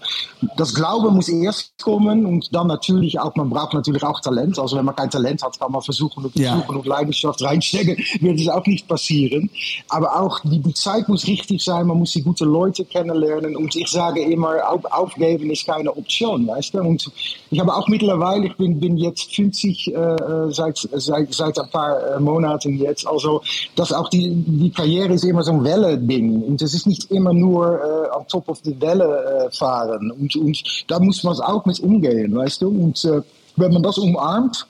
das 0.58 0.74
Glauben 0.74 1.14
muss 1.14 1.28
erst 1.30 1.72
kommen 1.82 2.26
und 2.26 2.54
dann 2.54 2.66
natürlich 2.66 3.18
auch, 3.18 3.34
man 3.34 3.48
braucht 3.48 3.72
natürlich 3.72 4.02
auch 4.02 4.20
Talent. 4.20 4.57
Also 4.58 4.76
wenn 4.76 4.84
man 4.84 4.94
kein 4.96 5.10
Talent 5.10 5.42
hat, 5.42 5.58
kann 5.58 5.72
man 5.72 5.82
versuchen 5.82 6.24
und 6.24 6.36
Ja. 6.38 6.62
und 6.68 6.86
Leidenschaft 6.86 7.42
reinstecken, 7.42 7.96
wird 8.20 8.40
es 8.40 8.48
auch 8.48 8.64
nicht 8.66 8.86
passieren. 8.88 9.50
Aber 9.88 10.20
auch 10.20 10.40
die, 10.44 10.58
die 10.60 10.74
Zeit 10.74 11.08
muss 11.08 11.26
richtig 11.26 11.62
sein, 11.62 11.86
man 11.86 11.98
muss 11.98 12.12
die 12.12 12.22
gute 12.22 12.44
Leute 12.44 12.84
kennenlernen 12.84 13.56
und 13.56 13.74
ich 13.76 13.88
sage 13.88 14.20
immer, 14.22 14.56
auf, 14.68 14.84
aufgeben 14.86 15.50
ist 15.50 15.66
keine 15.66 15.94
Option, 15.96 16.46
weißt 16.46 16.74
du? 16.74 16.80
Und 16.80 17.10
ich 17.50 17.60
habe 17.60 17.74
auch 17.74 17.88
mittlerweile, 17.88 18.46
ich 18.46 18.56
bin, 18.56 18.78
bin 18.80 18.96
jetzt 18.96 19.34
50 19.34 19.88
äh, 19.88 19.90
äh, 19.92 20.52
seit, 20.52 20.78
seit, 20.92 21.32
seit 21.34 21.58
ein 21.58 21.70
paar 21.70 22.16
äh, 22.16 22.20
Monaten 22.20 22.76
jetzt, 22.78 23.06
also 23.06 23.42
dass 23.76 23.92
auch 23.92 24.08
die, 24.08 24.30
die 24.34 24.70
Karriere 24.70 25.14
ist 25.14 25.24
immer 25.24 25.42
so 25.42 25.52
ein 25.52 25.64
Welle-Ding 25.64 26.42
und 26.42 26.62
es 26.62 26.74
ist 26.74 26.86
nicht 26.86 27.10
immer 27.10 27.32
nur 27.32 27.74
äh, 27.74 28.08
Top 28.28 28.48
of 28.48 28.58
the 28.62 28.78
Welle 28.80 29.48
äh, 29.48 29.56
fahren 29.56 30.10
und, 30.10 30.36
und 30.36 30.62
da 30.86 30.98
muss 30.98 31.22
man 31.24 31.38
auch 31.40 31.64
mit 31.64 31.80
umgehen, 31.80 32.34
weißt 32.36 32.62
du? 32.62 32.68
Und 32.68 33.04
äh, 33.04 33.22
wenn 33.58 33.72
man 33.72 33.82
das 33.82 33.98
umarmt, 33.98 34.66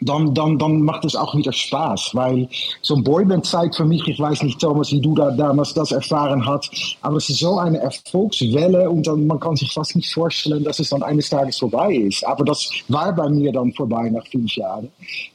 dann, 0.00 0.34
dann, 0.34 0.58
dann 0.58 0.82
macht 0.82 1.04
es 1.04 1.14
auch 1.16 1.34
wieder 1.34 1.52
Spaß, 1.52 2.10
weil 2.14 2.48
so 2.82 2.96
ein 2.96 3.04
Boyband-Zeit 3.04 3.74
für 3.74 3.84
mich, 3.84 4.06
ich 4.08 4.18
weiß 4.18 4.42
nicht, 4.42 4.60
Thomas, 4.60 4.90
wie 4.90 5.00
du 5.00 5.14
da 5.14 5.30
damals 5.30 5.72
das 5.74 5.92
erfahren 5.92 6.44
hast, 6.46 6.70
aber 7.00 7.16
es 7.16 7.28
ist 7.28 7.38
so 7.38 7.58
eine 7.58 7.78
Erfolgswelle 7.78 8.90
und 8.90 9.06
dann, 9.06 9.26
man 9.26 9.40
kann 9.40 9.56
sich 9.56 9.72
fast 9.72 9.96
nicht 9.96 10.12
vorstellen, 10.12 10.64
dass 10.64 10.78
es 10.78 10.90
dann 10.90 11.02
eines 11.02 11.30
Tages 11.30 11.58
vorbei 11.58 11.94
ist. 11.94 12.26
Aber 12.26 12.44
das 12.44 12.68
war 12.88 13.14
bei 13.14 13.28
mir 13.28 13.52
dann 13.52 13.72
vorbei 13.72 14.10
nach 14.10 14.26
fünf 14.26 14.54
Jahren. 14.56 14.88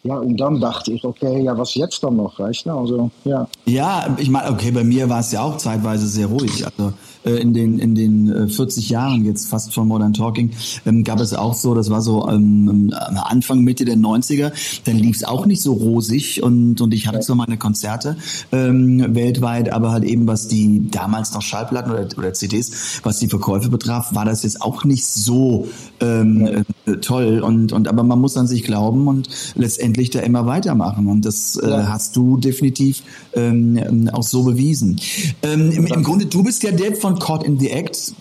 Ja, 0.03 0.17
und 0.17 0.37
dann 0.37 0.59
dachte 0.59 0.91
ich, 0.91 1.03
okay, 1.03 1.43
ja, 1.43 1.57
was 1.57 1.75
jetzt 1.75 2.03
dann 2.03 2.17
noch, 2.17 2.37
weißt 2.39 2.65
du? 2.65 2.71
Also, 2.71 3.11
ja. 3.23 3.47
Ja, 3.65 4.15
ich 4.17 4.29
meine, 4.29 4.51
okay, 4.51 4.71
bei 4.71 4.83
mir 4.83 5.09
war 5.09 5.21
es 5.21 5.31
ja 5.31 5.41
auch 5.41 5.57
zeitweise 5.57 6.07
sehr 6.07 6.27
ruhig. 6.27 6.65
Also 6.65 6.93
in 7.23 7.53
den 7.53 7.79
in 7.79 7.95
den 7.95 8.31
äh, 8.31 8.47
40 8.47 8.89
Jahren 8.89 9.25
jetzt 9.25 9.47
fast 9.47 9.73
von 9.73 9.87
Modern 9.87 10.13
Talking 10.13 10.51
ähm, 10.85 11.03
gab 11.03 11.19
es 11.19 11.33
auch 11.33 11.53
so, 11.53 11.73
das 11.73 11.89
war 11.89 12.01
so 12.01 12.27
ähm, 12.27 12.93
Anfang 12.93 13.61
Mitte 13.61 13.85
der 13.85 13.97
90er, 13.97 14.51
dann 14.85 14.97
lief 14.97 15.17
es 15.17 15.23
auch 15.23 15.45
nicht 15.45 15.61
so 15.61 15.73
rosig 15.73 16.41
und 16.43 16.79
und 16.81 16.93
ich 16.93 17.07
hatte 17.07 17.19
zwar 17.19 17.35
meine 17.35 17.57
Konzerte 17.57 18.17
ähm, 18.51 19.15
weltweit, 19.15 19.71
aber 19.71 19.91
halt 19.91 20.03
eben 20.03 20.27
was 20.27 20.47
die 20.47 20.89
damals 20.89 21.33
noch 21.33 21.41
Schallplatten 21.41 21.91
oder, 21.91 22.07
oder 22.17 22.33
CDs, 22.33 23.01
was 23.03 23.19
die 23.19 23.27
Verkäufe 23.27 23.69
betraf, 23.69 24.13
war 24.15 24.25
das 24.25 24.43
jetzt 24.43 24.61
auch 24.61 24.83
nicht 24.83 25.05
so 25.05 25.67
ähm, 25.99 26.45
äh, 26.45 26.63
toll 26.97 27.39
und 27.39 27.71
und 27.71 27.87
aber 27.87 28.03
man 28.03 28.19
muss 28.19 28.37
an 28.37 28.47
sich 28.47 28.63
glauben 28.63 29.07
und 29.07 29.29
letztendlich 29.55 30.09
da 30.09 30.19
immer 30.19 30.45
weitermachen 30.45 31.07
und 31.07 31.25
das 31.25 31.55
äh, 31.57 31.69
Ja. 31.69 31.87
hast 31.89 32.15
du 32.15 32.37
definitiv 32.37 33.03
ähm, 33.33 34.09
auch 34.11 34.23
so 34.23 34.43
bewiesen. 34.43 34.99
Ähm, 35.43 35.71
im, 35.71 35.85
Im 35.85 36.03
Grunde, 36.03 36.25
du 36.25 36.43
bist 36.43 36.63
ja 36.63 36.71
der 36.71 36.95
von 36.95 37.19
Caught 37.19 37.43
in 37.43 37.59
the 37.59 37.69
Act, 37.69 38.13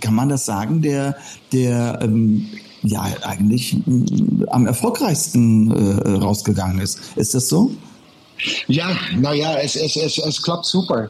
kann 0.00 0.14
man 0.14 0.28
das 0.28 0.46
sagen, 0.46 0.82
der, 0.82 1.16
der 1.52 1.98
ähm, 2.02 2.46
ja 2.82 3.04
eigentlich 3.22 3.76
mm, 3.86 4.44
am 4.48 4.66
erfolgreichsten 4.66 5.70
äh, 5.70 6.10
rausgegangen 6.18 6.80
ist. 6.80 6.98
Ist 7.16 7.34
das 7.34 7.48
so? 7.48 7.70
Ja, 8.66 8.88
nou 9.16 9.32
ja, 9.32 9.54
es, 9.56 9.76
es, 9.76 9.96
es, 9.96 10.18
es 10.18 10.42
klappt 10.42 10.66
super. 10.66 11.08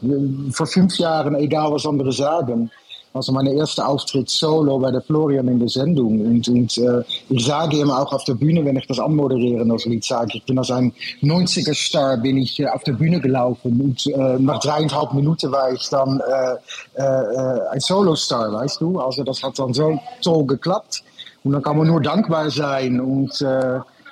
Vor 0.51 0.67
fünf 0.67 0.97
Jahren, 0.99 1.35
egal 1.35 1.71
was 1.71 1.85
andere 1.85 2.11
sagen. 2.11 2.69
Also 3.15 3.31
mein 3.31 3.47
erster 3.47 3.87
Auftritt 3.87 4.29
solo 4.29 4.77
bei 4.77 4.91
der 4.91 5.01
Florian 5.01 5.47
in 5.47 5.57
der 5.57 5.69
Sendung. 5.69 6.19
Und, 6.19 6.49
und 6.49 6.77
äh, 6.77 7.01
ich 7.29 7.45
sage 7.45 7.79
immer 7.79 8.01
auch 8.01 8.11
auf 8.11 8.25
der 8.25 8.33
Bühne, 8.33 8.65
wenn 8.65 8.75
ich 8.75 8.85
das 8.87 8.99
anmoderieren 8.99 9.71
als 9.71 9.85
Lied 9.85 10.03
sage, 10.03 10.31
ich 10.33 10.43
bin 10.43 10.59
als 10.59 10.69
ein 10.69 10.91
90er-Star, 11.21 12.17
bin 12.17 12.35
ich 12.35 12.59
äh, 12.59 12.67
auf 12.67 12.83
der 12.83 12.91
Bühne 12.91 13.21
gelaufen. 13.21 13.79
Und 13.79 14.05
äh, 14.07 14.37
nach 14.37 14.59
dreieinhalb 14.59 15.13
Minuten 15.13 15.49
war 15.49 15.71
ich 15.71 15.87
dann 15.87 16.19
äh, 16.19 17.01
äh, 17.01 17.69
ein 17.71 17.79
Solo-Star, 17.79 18.51
weißt 18.51 18.81
du. 18.81 18.99
Also 18.99 19.23
das 19.23 19.41
hat 19.41 19.57
dann 19.57 19.73
so 19.73 19.97
toll 20.21 20.45
geklappt. 20.45 21.01
Und 21.45 21.53
dann 21.53 21.63
kann 21.63 21.77
man 21.77 21.87
nur 21.87 22.01
dankbar 22.01 22.49
sein. 22.49 22.99
Und 22.99 23.41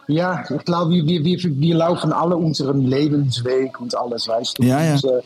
ja, 0.07 0.43
ich 0.49 0.65
glaube, 0.65 0.91
wir, 0.91 1.23
wir, 1.23 1.37
wir 1.43 1.75
laufen 1.75 2.11
alle 2.11 2.35
unseren 2.35 2.81
Lebensweg 2.81 3.79
und 3.79 3.95
alles, 3.97 4.27
weißt 4.27 4.59
du. 4.59 4.63
Ja, 4.63 4.83
ja. 4.83 4.93
Und, 4.95 5.05
äh, 5.05 5.21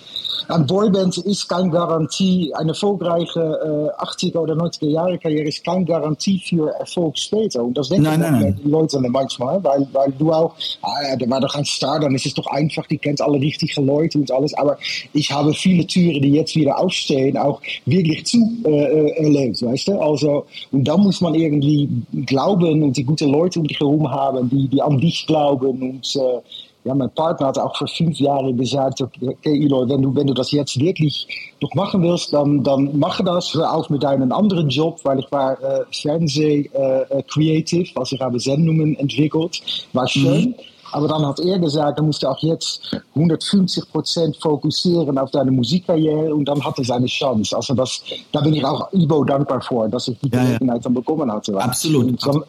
ein 0.49 0.65
Boyband 0.65 1.17
ist 1.17 1.49
keine 1.49 1.69
Garantie, 1.69 2.53
eine 2.55 2.69
erfolgreiche 2.69 3.91
äh, 3.99 4.01
80er 4.01 4.37
oder 4.37 4.53
90er 4.53 4.87
Jahre 4.87 5.17
Karriere 5.17 5.49
ist 5.49 5.63
keine 5.63 5.83
Garantie 5.83 6.41
für 6.47 6.69
Erfolg 6.79 7.17
später. 7.17 7.63
Und 7.63 7.77
das 7.77 7.89
denken 7.89 8.05
Nein, 8.05 8.19
nein, 8.21 8.39
nein. 8.39 8.59
die 8.63 8.69
Leute 8.69 9.01
dann 9.01 9.11
manchmal, 9.11 9.61
weil, 9.63 9.85
weil 9.91 10.11
du 10.17 10.31
auch, 10.31 10.53
ah, 10.81 11.09
ja, 11.09 11.15
der 11.17 11.29
war 11.29 11.41
doch 11.41 11.53
ein 11.55 11.65
Star, 11.65 11.99
dann 11.99 12.15
ist 12.15 12.25
es 12.25 12.33
doch 12.33 12.47
einfach, 12.47 12.85
die 12.87 12.97
kennt 12.97 13.21
alle 13.21 13.39
richtigen 13.39 13.85
Leute 13.85 14.19
und 14.19 14.31
alles. 14.31 14.53
Aber 14.53 14.77
ich 15.11 15.31
habe 15.31 15.53
viele 15.53 15.85
Türen, 15.85 16.21
die 16.21 16.31
jetzt 16.31 16.55
wieder 16.55 16.79
aufstehen, 16.79 17.37
auch 17.37 17.61
wirklich 17.85 18.25
zu 18.25 18.37
äh, 18.63 18.69
äh, 18.69 19.23
erlebt, 19.23 19.61
weißt 19.61 19.89
du. 19.89 19.99
Also, 19.99 20.45
und 20.71 20.87
da 20.87 20.95
muss 20.95 21.19
man 21.19 21.35
irgendwie 21.35 21.89
glauben 22.25 22.83
und 22.83 22.95
die 22.95 23.03
guten 23.03 23.29
Leute 23.29 23.59
um 23.59 23.67
dich 23.67 23.79
herum 23.79 24.09
haben, 24.09 24.49
die, 24.49 24.66
die 24.67 24.81
an 24.81 24.97
dich 24.97 25.25
glauben 25.27 25.81
und 25.81 26.15
äh, 26.15 26.41
ja, 26.87 26.95
mein 26.95 27.09
Partner 27.11 27.47
hat 27.47 27.59
auch 27.59 27.75
vor 27.75 27.87
fünf 27.87 28.17
Jahren 28.17 28.55
gesagt, 28.57 29.01
okay, 29.01 29.35
Eloy, 29.45 29.89
wenn 29.89 30.01
du, 30.01 30.15
wenn 30.15 30.27
du 30.27 30.33
das 30.33 30.51
jetzt 30.51 30.79
wirklich 30.79 31.27
noch 31.59 31.73
machen 31.75 32.01
willst, 32.01 32.31
dann, 32.31 32.63
dann 32.63 32.97
mach 32.97 33.19
das. 33.25 33.53
Hör 33.53 33.73
auf 33.73 33.89
mit 33.89 34.03
deinem 34.03 34.31
anderen 34.31 34.69
Job, 34.69 34.99
weil 35.03 35.19
ich 35.19 35.29
war 35.29 35.61
äh, 35.61 35.83
Fernseh-Creative, 35.91 37.89
äh, 37.89 37.99
also 37.99 38.15
ich 38.15 38.21
habe 38.21 38.39
Sendungen 38.39 38.95
entwickelt, 38.95 39.61
war 39.91 40.07
schön. 40.07 40.55
Aber 40.93 41.09
dann 41.09 41.25
hat 41.25 41.41
er 41.41 41.59
gesagt, 41.59 41.99
er 41.99 42.03
musste 42.03 42.29
auch 42.29 42.39
jetzt 42.39 42.79
150 43.15 43.91
Prozent 43.91 44.37
fokussieren 44.37 45.17
auf 45.17 45.31
deine 45.31 45.51
Musikkarriere 45.51 46.33
und 46.33 46.45
dann 46.45 46.63
hatte 46.63 46.83
er 46.83 46.85
seine 46.85 47.07
Chance. 47.07 47.53
Also 47.53 47.73
das, 47.73 48.01
da 48.31 48.39
bin 48.39 48.53
ich 48.53 48.63
auch 48.63 48.91
Ivo 48.93 49.25
dankbar 49.25 49.61
vor, 49.61 49.89
dass 49.89 50.07
ich 50.07 50.17
die 50.19 50.29
Ja, 50.29 50.37
ja. 50.37 50.45
Gelegenheit 50.45 50.85
dann 50.85 50.93
bekommen 50.93 51.29
hatte. 51.29 51.57
Absolut. 51.59 52.05
Und 52.05 52.25
dann, 52.25 52.43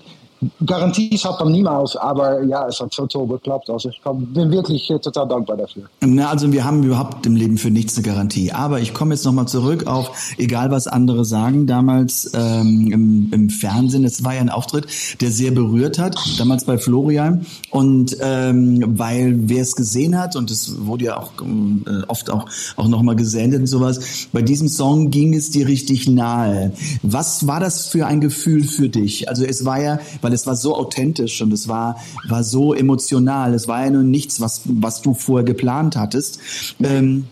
Garanties 0.64 1.24
hat 1.24 1.40
man 1.40 1.52
niemals, 1.52 1.96
aber 1.96 2.42
ja, 2.44 2.66
es 2.68 2.80
hat 2.80 2.92
so 2.94 3.06
toll 3.06 3.26
geklappt. 3.26 3.68
Also 3.70 3.88
ich 3.88 4.00
bin 4.04 4.50
wirklich 4.50 4.88
äh, 4.90 4.98
total 4.98 5.26
dankbar 5.26 5.56
dafür. 5.56 5.84
Na, 6.00 6.30
also 6.30 6.52
wir 6.52 6.64
haben 6.64 6.82
überhaupt 6.82 7.26
im 7.26 7.34
Leben 7.34 7.58
für 7.58 7.70
nichts 7.70 7.96
eine 7.96 8.06
Garantie. 8.06 8.52
Aber 8.52 8.80
ich 8.80 8.94
komme 8.94 9.14
jetzt 9.14 9.24
nochmal 9.24 9.48
zurück 9.48 9.86
auf, 9.86 10.34
egal 10.38 10.70
was 10.70 10.86
andere 10.86 11.24
sagen, 11.24 11.66
damals 11.66 12.30
ähm, 12.34 12.90
im, 12.92 13.32
im 13.32 13.50
Fernsehen, 13.50 14.04
es 14.04 14.24
war 14.24 14.34
ja 14.34 14.40
ein 14.40 14.50
Auftritt, 14.50 14.86
der 15.20 15.30
sehr 15.30 15.50
berührt 15.50 15.98
hat, 15.98 16.16
damals 16.38 16.64
bei 16.64 16.78
Florian. 16.78 17.44
Und 17.70 18.16
ähm, 18.20 18.98
weil 18.98 19.34
wer 19.48 19.62
es 19.62 19.74
gesehen 19.74 20.18
hat, 20.18 20.36
und 20.36 20.50
es 20.50 20.86
wurde 20.86 21.06
ja 21.06 21.16
auch 21.16 21.32
ähm, 21.42 21.84
äh, 21.86 22.04
oft 22.06 22.30
auch, 22.30 22.46
auch 22.76 22.88
nochmal 22.88 23.16
gesendet 23.16 23.60
und 23.60 23.66
sowas, 23.66 24.28
bei 24.32 24.42
diesem 24.42 24.68
Song 24.68 25.10
ging 25.10 25.34
es 25.34 25.50
dir 25.50 25.66
richtig 25.66 26.08
nahe. 26.08 26.72
Was 27.02 27.46
war 27.48 27.58
das 27.58 27.86
für 27.86 28.06
ein 28.06 28.20
Gefühl 28.20 28.62
für 28.64 28.88
dich? 28.88 29.28
Also 29.28 29.44
es 29.44 29.64
war 29.64 29.80
ja, 29.80 29.98
weil 30.28 30.34
es 30.34 30.46
war 30.46 30.56
so 30.56 30.76
authentisch 30.76 31.40
und 31.40 31.54
es 31.54 31.68
war, 31.68 31.96
war 32.28 32.44
so 32.44 32.74
emotional. 32.74 33.54
Es 33.54 33.66
war 33.66 33.84
ja 33.84 33.90
nur 33.90 34.02
nichts, 34.02 34.42
was, 34.42 34.60
was 34.66 35.00
du 35.00 35.14
vorher 35.14 35.42
geplant 35.42 35.96
hattest. 35.96 36.38
Ähm, 36.82 37.24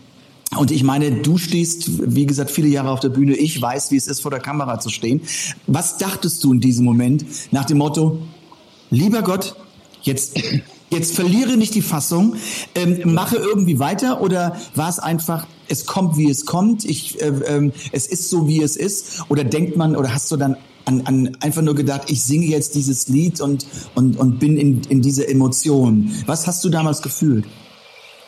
und 0.57 0.71
ich 0.71 0.81
meine, 0.81 1.11
du 1.11 1.37
stehst, 1.37 2.15
wie 2.15 2.25
gesagt, 2.25 2.49
viele 2.49 2.69
Jahre 2.69 2.89
auf 2.89 2.99
der 2.99 3.09
Bühne. 3.09 3.35
Ich 3.35 3.61
weiß, 3.61 3.91
wie 3.91 3.97
es 3.97 4.07
ist, 4.07 4.21
vor 4.21 4.31
der 4.31 4.39
Kamera 4.39 4.79
zu 4.79 4.89
stehen. 4.89 5.21
Was 5.67 5.97
dachtest 5.97 6.43
du 6.43 6.51
in 6.51 6.59
diesem 6.59 6.85
Moment 6.85 7.23
nach 7.51 7.65
dem 7.65 7.77
Motto, 7.77 8.17
lieber 8.89 9.21
Gott, 9.21 9.55
jetzt, 10.01 10.41
jetzt 10.89 11.13
verliere 11.13 11.55
nicht 11.55 11.75
die 11.75 11.83
Fassung, 11.83 12.35
ähm, 12.73 13.13
mache 13.13 13.35
irgendwie 13.35 13.77
weiter 13.77 14.21
oder 14.21 14.57
war 14.73 14.89
es 14.89 14.97
einfach, 14.97 15.45
es 15.67 15.85
kommt, 15.85 16.17
wie 16.17 16.31
es 16.31 16.47
kommt, 16.47 16.83
ich, 16.83 17.21
äh, 17.21 17.27
ähm, 17.45 17.73
es 17.91 18.07
ist 18.07 18.31
so, 18.31 18.47
wie 18.47 18.63
es 18.63 18.75
ist? 18.75 19.21
Oder 19.29 19.43
denkt 19.43 19.77
man, 19.77 19.95
oder 19.95 20.15
hast 20.15 20.31
du 20.31 20.37
dann 20.37 20.55
an, 20.87 21.01
an 21.05 21.37
einfach 21.41 21.61
nur 21.61 21.75
gedacht, 21.75 22.09
ich 22.09 22.23
singe 22.23 22.45
jetzt 22.45 22.75
dieses 22.75 23.07
Lied 23.07 23.41
und, 23.41 23.65
und, 23.95 24.17
und 24.17 24.39
bin 24.39 24.57
in, 24.57 24.81
in 24.89 25.01
dieser 25.01 25.29
Emotion? 25.29 26.11
Was 26.25 26.47
hast 26.47 26.63
du 26.63 26.69
damals 26.69 27.01
gefühlt? 27.01 27.45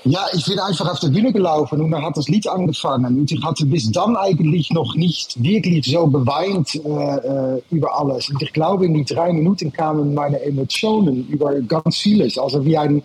Ja, 0.05 0.27
ich 0.31 0.45
bin 0.45 0.57
einfach 0.59 0.89
auf 0.89 0.99
der 1.01 1.09
Bühne 1.09 1.33
gelaufen 1.33 1.81
und 1.81 1.91
dann 1.91 2.01
hat 2.01 2.15
das 2.15 2.29
Lied 2.29 2.47
angefangen. 2.47 3.19
Und 3.19 3.31
ich 3.31 3.43
hatte 3.43 3.65
bis 3.65 3.91
dann 3.91 4.15
eigentlich 4.15 4.71
noch 4.71 4.95
nicht 4.95 5.41
wirklich 5.43 5.85
so 5.85 6.07
beweint 6.07 6.73
äh, 6.73 7.57
äh, 7.57 7.61
über 7.69 7.99
alles. 7.99 8.29
Und 8.29 8.41
ich 8.41 8.53
glaube, 8.53 8.85
in 8.85 8.93
die 8.93 9.03
drei 9.03 9.33
Minuten 9.33 9.73
kamen 9.73 10.13
meine 10.13 10.41
Emotionen 10.41 11.27
über 11.27 11.59
ganz 11.61 11.97
vieles. 11.97 12.37
Also 12.37 12.63
wie 12.63 12.77
ein 12.77 13.03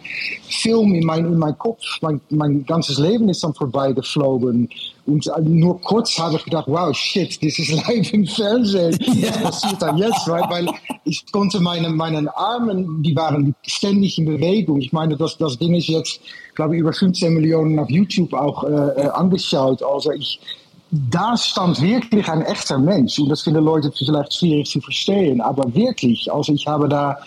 Film 0.49 0.95
in 0.95 1.05
mein, 1.05 1.25
in 1.25 1.39
mein 1.39 1.59
Kopf. 1.59 1.83
Mein, 2.01 2.21
mein 2.31 2.65
ganzes 2.65 2.99
Leben 2.99 3.29
ist 3.29 3.43
dann 3.43 3.55
vorbeigeflogen. 3.55 4.69
Und 5.07 5.27
äh, 5.27 5.41
nur 5.43 5.81
kurz 5.83 6.19
habe 6.19 6.37
ich 6.37 6.45
gedacht, 6.45 6.65
wow, 6.67 6.95
shit, 6.95 7.43
das 7.43 7.59
ist 7.59 7.73
live 7.89 8.13
im 8.13 8.27
Fernsehen. 8.27 8.99
Was 9.01 9.43
passiert 9.43 9.83
dann 9.83 9.99
jetzt? 9.99 10.27
Weil, 10.27 10.43
weil 10.49 10.69
ich 11.05 11.31
konnte 11.31 11.61
meine, 11.61 11.91
meinen 11.91 12.29
Armen, 12.29 13.03
die 13.03 13.15
waren 13.15 13.55
ständig 13.63 14.19
in 14.19 14.25
Bewegung. 14.25 14.81
Ich 14.81 14.93
meine, 14.93 15.17
das, 15.17 15.37
das 15.37 15.59
Ding 15.59 15.75
ist 15.75 15.89
jetzt, 15.89 16.21
glaube 16.55 16.75
ich, 16.75 16.81
über 16.81 16.93
15 16.93 17.35
Millionen 17.35 17.79
auf 17.79 17.91
YouTube 17.91 18.33
auch 18.33 18.65
äh, 18.65 18.69
äh, 18.69 19.09
angeschaut. 19.09 19.83
Also 19.83 20.13
ich, 20.13 20.41
da 20.91 21.37
stand 21.37 21.83
wirklich 21.83 22.27
ein 22.29 22.43
echter 22.43 22.79
Mensch. 22.79 23.19
Und 23.19 23.29
das 23.29 23.43
finden 23.43 23.65
Leute 23.65 23.93
vielleicht 23.93 24.35
schwierig 24.35 24.71
zu 24.71 24.81
verstehen. 24.81 25.41
Aber 25.43 25.73
wirklich, 25.75 26.33
also 26.33 26.53
ich 26.55 26.67
habe 26.67 26.89
da, 26.89 27.19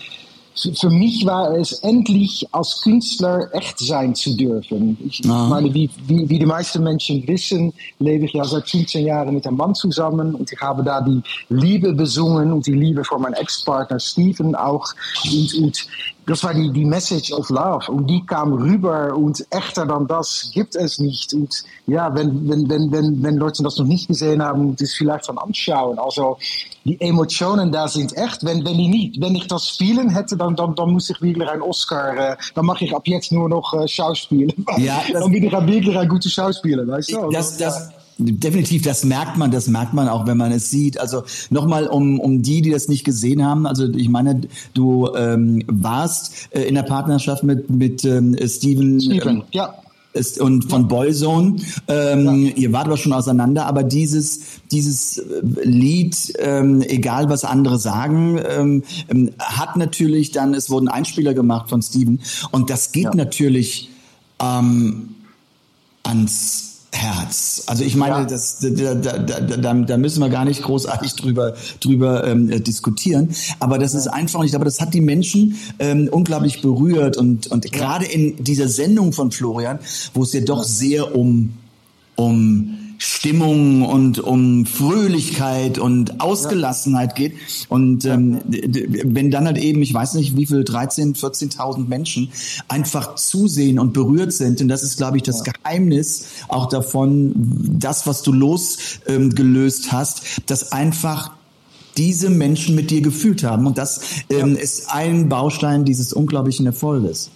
für 0.79 0.89
mich 0.89 1.25
war 1.25 1.55
es 1.55 1.73
endlich 1.79 2.47
als 2.51 2.81
Künstler 2.81 3.47
echt 3.53 3.79
sein 3.79 4.15
zu 4.15 4.35
dürfen. 4.35 4.97
Ich 5.07 5.21
Ah. 5.29 5.47
meine, 5.49 5.73
wie, 5.73 5.89
wie, 6.07 6.27
wie 6.29 6.39
die 6.39 6.45
meisten 6.45 6.83
Menschen 6.83 7.25
wissen, 7.27 7.73
lebe 7.99 8.25
ich 8.25 8.33
ja 8.33 8.43
seit 8.43 8.69
15 8.69 9.05
Jahren 9.05 9.33
mit 9.33 9.45
einem 9.45 9.57
Mann 9.57 9.75
zusammen 9.75 10.35
und 10.35 10.51
ich 10.51 10.59
habe 10.59 10.83
da 10.83 11.01
die 11.01 11.21
Liebe 11.49 11.93
besungen 11.93 12.51
und 12.51 12.65
die 12.65 12.73
Liebe 12.73 13.03
vor 13.03 13.19
meinem 13.19 13.33
Ex-Partner 13.35 13.99
Steven 13.99 14.55
auch. 14.55 14.85
Und, 15.31 15.53
und 15.55 15.87
das 16.27 16.43
war 16.43 16.53
die, 16.53 16.69
die 16.71 16.83
Message 16.83 17.31
of 17.31 17.49
Love 17.49 17.89
und 17.89 18.07
die 18.07 18.23
kam 18.25 18.51
rüber 18.53 19.15
und 19.15 19.45
echter 19.49 19.85
dann 19.85 20.07
das 20.07 20.51
gibt 20.53 20.75
es 20.75 20.99
nicht. 20.99 21.33
Und 21.33 21.63
ja, 21.87 22.13
wenn, 22.13 22.47
wenn, 22.49 22.69
wenn, 22.69 22.91
wenn, 22.91 23.23
wenn 23.23 23.37
Leute 23.37 23.63
das 23.63 23.77
noch 23.77 23.85
nicht 23.85 24.09
gesehen 24.09 24.43
haben, 24.43 24.75
das 24.75 24.93
vielleicht 24.93 25.29
dann 25.29 25.37
anschauen. 25.37 25.97
Also 25.97 26.37
die 26.83 26.99
Emotionen 26.99 27.71
da 27.71 27.87
sind 27.87 28.15
echt. 28.17 28.43
Wenn, 28.43 28.65
wenn, 28.65 28.77
ich 28.77 28.89
nicht, 28.89 29.21
wenn 29.21 29.35
ich 29.35 29.47
das 29.47 29.69
spielen 29.69 30.09
hätte, 30.09 30.35
dann, 30.35 30.55
dann, 30.57 30.75
dann 30.75 30.91
muss 30.91 31.09
ich 31.09 31.21
wirklich 31.21 31.47
ein 31.49 31.61
Oscar, 31.61 32.33
äh, 32.33 32.35
dann 32.55 32.65
mache 32.65 32.83
ich 32.83 32.93
ab 32.93 33.07
jetzt 33.07 33.31
nur 33.31 33.47
noch 33.47 33.73
äh, 33.73 33.87
Schauspielen. 33.87 34.65
Ja, 34.77 35.01
dann 35.13 35.31
bin 35.31 35.45
ich 35.45 35.51
wirklich 35.51 35.97
ein 35.97 36.09
guter 36.09 36.29
Schauspieler, 36.29 36.85
weißt 36.85 37.13
du? 37.13 37.31
Das, 37.31 37.55
das, 37.55 37.89
definitiv, 38.17 38.81
das 38.83 39.03
merkt 39.03 39.37
man, 39.37 39.51
das 39.51 39.67
merkt 39.67 39.93
man 39.93 40.07
auch, 40.07 40.25
wenn 40.27 40.37
man 40.37 40.51
es 40.51 40.69
sieht. 40.69 40.99
Also 40.99 41.23
nochmal 41.49 41.87
um, 41.87 42.19
um 42.19 42.41
die, 42.41 42.61
die 42.61 42.71
das 42.71 42.87
nicht 42.87 43.03
gesehen 43.03 43.45
haben. 43.45 43.65
Also 43.67 43.87
ich 43.87 44.09
meine, 44.09 44.41
du 44.73 45.09
ähm, 45.15 45.63
warst 45.67 46.33
äh, 46.51 46.63
in 46.63 46.75
der 46.75 46.83
Partnerschaft 46.83 47.43
mit, 47.43 47.69
mit 47.69 48.03
ähm, 48.05 48.35
Steven. 48.47 48.99
Steven, 48.99 49.37
Ähm, 49.37 49.43
ja. 49.51 49.73
ist, 50.13 50.39
und 50.41 50.69
von 50.69 50.87
Boyzone. 50.87 51.57
Ähm, 51.87 52.51
Ihr 52.55 52.73
wart 52.73 52.87
aber 52.87 52.97
schon 52.97 53.13
auseinander, 53.13 53.67
aber 53.67 53.83
dieses, 53.83 54.39
dieses 54.71 55.19
äh, 55.19 55.23
Lied, 55.63 56.33
ähm, 56.39 56.81
egal 56.81 57.29
was 57.29 57.43
andere 57.45 57.77
sagen, 57.77 58.39
ähm, 58.49 58.83
ähm, 59.09 59.31
hat 59.39 59.77
natürlich 59.77 60.31
dann, 60.31 60.53
es 60.55 60.69
wurden 60.71 60.87
Einspieler 60.87 61.33
gemacht 61.35 61.69
von 61.69 61.81
Steven 61.83 62.19
und 62.51 62.69
das 62.71 62.91
geht 62.91 63.03
Ja. 63.03 63.15
natürlich 63.15 63.89
ähm, 64.41 65.09
ans 66.03 66.66
Herz. 66.97 67.63
Also 67.67 67.83
ich 67.83 67.95
meine, 67.95 68.15
Ja. 68.15 68.25
das, 68.25 68.59
da, 68.59 68.69
da, 68.95 69.19
da, 69.19 69.73
da, 69.73 69.97
müssen 69.97 70.19
wir 70.19 70.29
gar 70.29 70.45
nicht 70.45 70.63
großartig 70.63 71.13
drüber, 71.15 71.53
drüber 71.79 72.25
ähm, 72.27 72.49
äh, 72.49 72.59
diskutieren. 72.59 73.29
Aber 73.59 73.77
das 73.77 73.93
ist 73.93 74.07
einfach, 74.07 74.43
ich 74.43 74.51
glaube, 74.51 74.65
das 74.65 74.81
hat 74.81 74.93
die 74.93 75.01
Menschen 75.01 75.55
ähm, 75.79 76.09
unglaublich 76.11 76.61
berührt. 76.61 77.17
Und, 77.17 77.47
und 77.47 77.71
gerade 77.71 78.05
in 78.05 78.43
dieser 78.43 78.67
Sendung 78.67 79.13
von 79.13 79.31
Florian, 79.31 79.79
wo 80.13 80.23
es 80.23 80.33
ja 80.33 80.41
doch 80.41 80.63
sehr 80.63 81.15
um, 81.15 81.53
um 82.15 82.77
Stimmung 82.97 83.83
und 83.83 84.19
um 84.19 84.65
Fröhlichkeit 84.65 85.77
und 85.77 86.19
Ausgelassenheit 86.19 87.15
geht. 87.15 87.33
Und 87.69 88.05
ähm, 88.05 88.41
wenn 88.47 89.29
dann 89.29 89.45
halt 89.45 89.57
eben, 89.57 89.81
ich 89.81 89.93
weiß 89.93 90.15
nicht, 90.15 90.35
wie 90.35 90.45
viel, 90.45 90.63
13, 90.63 91.13
14.000 91.15 91.87
Menschen 91.87 92.29
einfach 92.67 93.15
zusehen 93.15 93.79
und 93.79 93.93
berührt 93.93 94.33
sind. 94.33 94.61
Und 94.61 94.67
das 94.67 94.83
ist, 94.83 94.97
glaube 94.97 95.17
ich, 95.17 95.23
das 95.23 95.43
Geheimnis 95.43 96.25
auch 96.47 96.67
davon, 96.67 97.33
das, 97.79 98.07
was 98.07 98.23
du 98.23 98.31
losgelöst 98.31 99.85
ähm, 99.85 99.91
hast, 99.91 100.41
dass 100.47 100.71
einfach 100.71 101.31
diese 101.97 102.29
Menschen 102.29 102.75
mit 102.75 102.91
dir 102.91 103.01
gefühlt 103.01 103.43
haben. 103.43 103.65
Und 103.67 103.77
das 103.77 104.01
ähm, 104.29 104.55
ist 104.55 104.91
ein 104.91 105.29
Baustein 105.29 105.85
dieses 105.85 106.13
unglaublichen 106.13 106.65
Erfolges. 106.65 107.31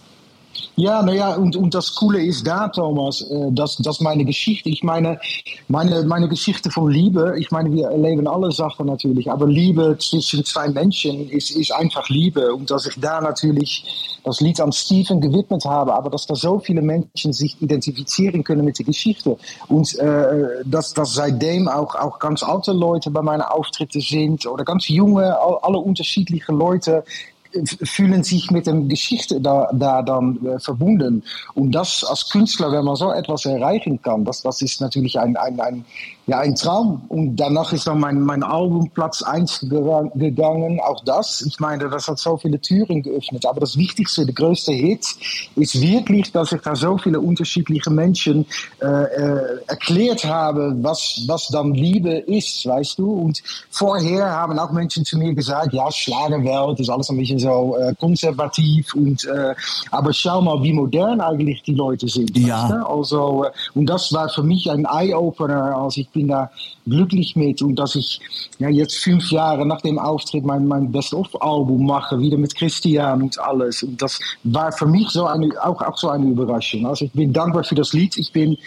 Ja, 0.75 1.03
naja, 1.03 1.35
und, 1.35 1.55
und 1.55 1.73
das 1.73 1.93
Coole 1.95 2.23
ist 2.23 2.47
da, 2.47 2.67
Thomas, 2.69 3.21
äh, 3.21 3.51
dass, 3.51 3.75
dass 3.77 3.99
meine 3.99 4.25
Geschichte, 4.25 4.69
ich 4.69 4.83
meine, 4.83 5.19
meine, 5.67 6.03
meine 6.03 6.27
Geschichte 6.27 6.71
von 6.71 6.89
Liebe, 6.89 7.35
ich 7.37 7.51
meine, 7.51 7.71
wir 7.71 7.87
erleben 7.89 8.27
alle 8.27 8.51
Sachen 8.51 8.87
natürlich, 8.87 9.29
aber 9.29 9.47
Liebe 9.47 9.97
zwischen 9.99 10.43
zwei 10.45 10.69
Menschen 10.69 11.29
ist, 11.29 11.51
ist 11.51 11.71
einfach 11.73 12.07
Liebe. 12.09 12.53
Und 12.53 12.71
dass 12.71 12.85
ich 12.85 12.99
da 12.99 13.21
natürlich 13.21 14.19
das 14.23 14.39
Lied 14.39 14.59
an 14.61 14.71
Steven 14.71 15.19
gewidmet 15.19 15.65
habe, 15.65 15.93
aber 15.93 16.09
dass 16.09 16.25
da 16.27 16.35
so 16.35 16.59
viele 16.59 16.81
Menschen 16.81 17.33
sich 17.33 17.61
identifizieren 17.61 18.43
können 18.43 18.63
mit 18.65 18.77
der 18.79 18.85
Geschichte. 18.85 19.37
Und 19.67 19.97
äh, 19.99 20.63
dass, 20.65 20.93
dass 20.93 21.13
seitdem 21.13 21.67
auch, 21.67 21.95
auch 21.95 22.19
ganz 22.19 22.43
alte 22.43 22.71
Leute 22.71 23.09
bei 23.11 23.21
meinen 23.21 23.41
Auftritten 23.41 23.99
sind 24.01 24.45
oder 24.45 24.63
ganz 24.63 24.87
junge, 24.87 25.39
all- 25.39 25.59
alle 25.63 25.77
unterschiedliche 25.79 26.51
Leute 26.51 27.03
fühlen 27.83 28.23
sich 28.23 28.51
mit 28.51 28.67
der 28.67 28.73
Geschichte 28.73 29.41
da, 29.41 29.69
da 29.73 30.01
dann 30.01 30.45
äh, 30.45 30.59
verbunden. 30.59 31.23
Und 31.53 31.71
das 31.71 32.03
als 32.03 32.29
Künstler, 32.29 32.71
wenn 32.71 32.85
man 32.85 32.95
so 32.95 33.11
etwas 33.11 33.45
erreichen 33.45 34.01
kann, 34.01 34.25
das, 34.25 34.41
das 34.41 34.61
ist 34.61 34.81
natürlich 34.81 35.19
ein, 35.19 35.35
ein, 35.37 35.59
ein, 35.59 35.85
ja, 36.31 36.39
ein 36.39 36.55
Traum. 36.55 37.01
Und 37.09 37.35
danach 37.35 37.73
ist 37.73 37.87
dann 37.87 37.99
mein, 37.99 38.21
mein 38.21 38.41
Album 38.41 38.89
Platz 38.91 39.21
1 39.21 39.67
gegangen. 40.15 40.79
Auch 40.79 41.03
das, 41.03 41.41
ich 41.41 41.59
meine, 41.59 41.89
das 41.89 42.07
hat 42.07 42.19
so 42.19 42.37
viele 42.37 42.59
Türen 42.59 43.03
geöffnet. 43.03 43.45
Aber 43.45 43.59
das 43.59 43.75
Wichtigste, 43.75 44.25
der 44.25 44.33
größte 44.33 44.71
Hit, 44.71 45.05
ist 45.57 45.81
wirklich, 45.81 46.31
dass 46.31 46.53
ich 46.53 46.61
da 46.61 46.73
so 46.73 46.97
viele 46.97 47.19
unterschiedliche 47.19 47.89
Menschen 47.89 48.45
äh, 48.81 48.85
äh, 48.85 49.59
erklärt 49.67 50.23
habe, 50.23 50.73
was, 50.81 51.21
was 51.27 51.49
dann 51.49 51.73
Liebe 51.73 52.19
ist, 52.19 52.65
weißt 52.65 52.99
du. 52.99 53.11
Und 53.11 53.43
vorher 53.69 54.31
haben 54.31 54.57
auch 54.57 54.71
Menschen 54.71 55.03
zu 55.03 55.17
mir 55.17 55.33
gesagt, 55.33 55.73
ja, 55.73 55.91
Schlagerwelt 55.91 56.79
ist 56.79 56.89
alles 56.89 57.09
ein 57.09 57.17
bisschen 57.17 57.39
so 57.39 57.75
äh, 57.75 57.93
konservativ. 57.99 58.95
Und, 58.95 59.25
äh, 59.25 59.53
aber 59.91 60.13
schau 60.13 60.41
mal, 60.41 60.63
wie 60.63 60.71
modern 60.71 61.19
eigentlich 61.19 61.61
die 61.63 61.73
Leute 61.73 62.07
sind. 62.07 62.37
Ja. 62.37 62.63
Weißt 62.63 62.71
du? 62.71 62.87
Also, 62.87 63.43
äh, 63.43 63.51
und 63.75 63.87
das 63.87 64.13
war 64.13 64.29
für 64.29 64.43
mich 64.43 64.71
ein 64.71 64.85
Eye-Opener, 64.85 65.75
als 65.75 65.97
ich 65.97 66.09
bin 66.21 66.27
da 66.27 66.51
glücklich 66.85 67.35
mit 67.35 67.61
und 67.61 67.75
dass 67.75 67.95
ich 67.95 68.19
ja, 68.59 68.69
jetzt 68.69 68.97
fünf 68.97 69.31
Jahre 69.31 69.65
nach 69.65 69.81
dem 69.81 69.97
Auftritt 69.97 70.45
mein, 70.45 70.67
mein 70.67 70.91
Best-of-Album 70.91 71.85
mache, 71.85 72.19
wieder 72.19 72.37
mit 72.37 72.55
Christian 72.55 73.23
und 73.23 73.39
alles. 73.39 73.83
Und 73.83 74.01
das 74.01 74.19
war 74.43 74.71
für 74.71 74.85
mich 74.85 75.09
so 75.09 75.25
eine, 75.25 75.49
auch, 75.63 75.81
auch 75.81 75.97
so 75.97 76.09
eine 76.09 76.27
Überraschung. 76.27 76.85
Also 76.85 77.05
ich 77.05 77.11
bin 77.11 77.33
dankbar 77.33 77.63
für 77.63 77.75
das 77.75 77.93
Lied. 77.93 78.17
Ich 78.17 78.31
bin 78.31 78.57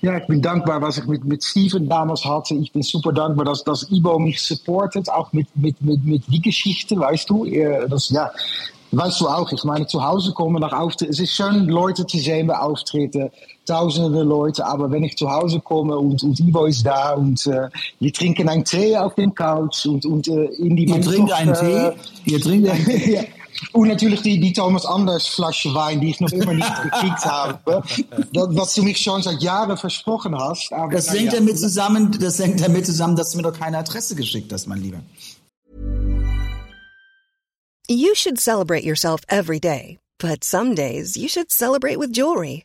ja, 0.00 0.18
ich 0.18 0.26
bin 0.26 0.42
dankbar, 0.42 0.82
was 0.82 0.98
ich 0.98 1.06
mit, 1.06 1.24
mit 1.24 1.44
Steven 1.44 1.88
damals 1.88 2.24
hatte. 2.24 2.54
Ich 2.56 2.72
bin 2.72 2.82
super 2.82 3.12
dankbar, 3.12 3.44
dass, 3.44 3.62
dass 3.62 3.88
Ibo 3.88 4.18
mich 4.18 4.42
supportet, 4.42 5.08
auch 5.08 5.32
mit, 5.32 5.46
mit, 5.54 5.80
mit, 5.80 6.04
mit 6.04 6.24
die 6.26 6.40
Geschichte, 6.40 6.98
weißt 6.98 7.30
du. 7.30 7.46
Das, 7.88 8.10
ja, 8.10 8.28
weißt 8.90 9.20
du 9.20 9.28
auch, 9.28 9.52
ich 9.52 9.62
meine, 9.62 9.86
zu 9.86 10.02
Hause 10.04 10.32
kommen 10.32 10.60
nach 10.60 10.72
Auftritten. 10.72 11.12
Es 11.12 11.20
ist 11.20 11.36
schön, 11.36 11.68
Leute 11.68 12.04
zu 12.04 12.18
sehen 12.18 12.48
bei 12.48 12.58
Auftritten, 12.58 13.30
tausende 13.66 14.22
Leute, 14.22 14.64
aber 14.66 14.90
wenn 14.90 15.04
ich 15.04 15.16
zu 15.16 15.30
Hause 15.30 15.60
komme 15.60 15.96
und, 15.96 16.22
und 16.22 16.38
Ivo 16.40 16.66
ist 16.66 16.84
da 16.84 17.12
und 17.12 17.46
äh, 17.46 17.68
wir 18.00 18.12
trinken 18.12 18.48
einen 18.48 18.64
Tee 18.64 18.96
auf 18.96 19.14
dem 19.14 19.34
Couch 19.34 19.86
und, 19.86 20.04
und 20.04 20.28
äh, 20.28 20.44
in 20.44 20.76
die 20.76 20.84
Ihr 20.84 21.00
trinkt 21.00 21.32
einen 21.32 21.54
Tee? 21.54 21.92
Ihr 22.24 22.40
trinkt 22.40 22.68
einen 22.68 22.84
Tee? 22.84 23.14
ja. 23.14 23.22
Und 23.72 23.88
natürlich 23.88 24.22
die, 24.22 24.40
die 24.40 24.52
Thomas 24.52 24.84
Anders 24.84 25.28
Flasche 25.28 25.72
Wein, 25.74 26.00
die 26.00 26.10
ich 26.10 26.20
noch 26.20 26.32
immer 26.32 26.52
nicht 26.52 26.82
gekriegt 26.82 27.24
habe. 27.24 27.82
Das, 28.32 28.48
was 28.50 28.74
du 28.74 28.82
mich 28.82 28.98
schon 28.98 29.22
seit 29.22 29.40
Jahren 29.40 29.76
versprochen 29.76 30.36
hast. 30.36 30.72
Aber, 30.72 30.92
das 30.92 31.12
hängt 31.12 31.32
ja. 31.32 31.38
damit 31.38 31.58
zusammen, 31.58 32.16
das 32.20 32.38
hängt 32.38 32.60
damit 32.60 32.86
zusammen, 32.86 33.14
dass 33.14 33.30
du 33.30 33.36
mir 33.36 33.44
doch 33.44 33.58
keine 33.58 33.78
Adresse 33.78 34.16
geschickt 34.16 34.52
hast, 34.52 34.66
mein 34.66 34.82
Lieber. 34.82 35.00
You 37.88 38.14
should 38.14 38.40
celebrate 38.40 38.84
yourself 38.84 39.20
every 39.28 39.60
day, 39.60 39.98
but 40.18 40.44
some 40.44 40.74
days 40.74 41.16
you 41.16 41.28
should 41.28 41.50
celebrate 41.52 41.98
with 41.98 42.12
jewelry. 42.12 42.64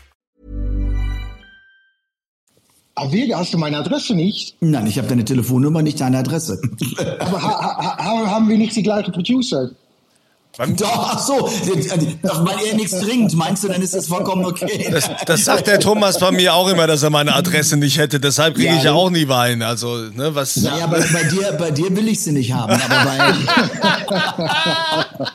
Wie, 3.09 3.33
hast 3.33 3.53
du 3.53 3.57
meine 3.57 3.77
Adresse 3.77 4.13
nicht? 4.13 4.55
Nein, 4.59 4.87
ich 4.87 4.97
habe 4.97 5.07
deine 5.07 5.25
Telefonnummer, 5.25 5.81
nicht 5.81 6.01
deine 6.01 6.19
Adresse. 6.19 6.61
Aber 7.19 7.41
ha, 7.41 7.97
ha, 7.97 8.31
haben 8.31 8.49
wir 8.49 8.57
nicht 8.57 8.75
die 8.75 8.83
gleiche 8.83 9.11
Producer? 9.11 9.71
Doch, 10.57 11.11
ach 11.13 11.19
so, 11.19 11.33
weil 11.39 12.65
er 12.67 12.75
nichts 12.75 12.99
trinkt, 12.99 13.33
meinst 13.35 13.63
du, 13.63 13.69
dann 13.69 13.81
ist 13.81 13.93
das 13.93 14.07
vollkommen 14.07 14.43
okay. 14.45 14.89
Das, 14.91 15.09
das, 15.25 15.45
sagt 15.45 15.67
der 15.67 15.79
Thomas 15.79 16.19
bei 16.19 16.31
mir 16.31 16.53
auch 16.53 16.67
immer, 16.67 16.87
dass 16.87 17.03
er 17.03 17.09
meine 17.09 17.33
Adresse 17.33 17.77
nicht 17.77 17.97
hätte. 17.97 18.19
Deshalb 18.19 18.55
kriege 18.55 18.67
Ja, 18.67 18.75
ich 18.75 18.83
ja 18.83 18.91
auch 18.91 19.09
nie 19.09 19.29
Wein. 19.29 19.61
Also, 19.61 19.95
ne, 20.13 20.35
was. 20.35 20.57
Naja, 20.57 20.87
bei, 20.87 20.99
bei, 20.99 21.23
dir, 21.23 21.53
bei 21.53 21.71
dir 21.71 21.95
will 21.95 22.09
ich 22.09 22.21
sie 22.21 22.33
nicht 22.33 22.51
haben, 22.51 22.73
aber 22.73 23.05
bei, 23.05 23.33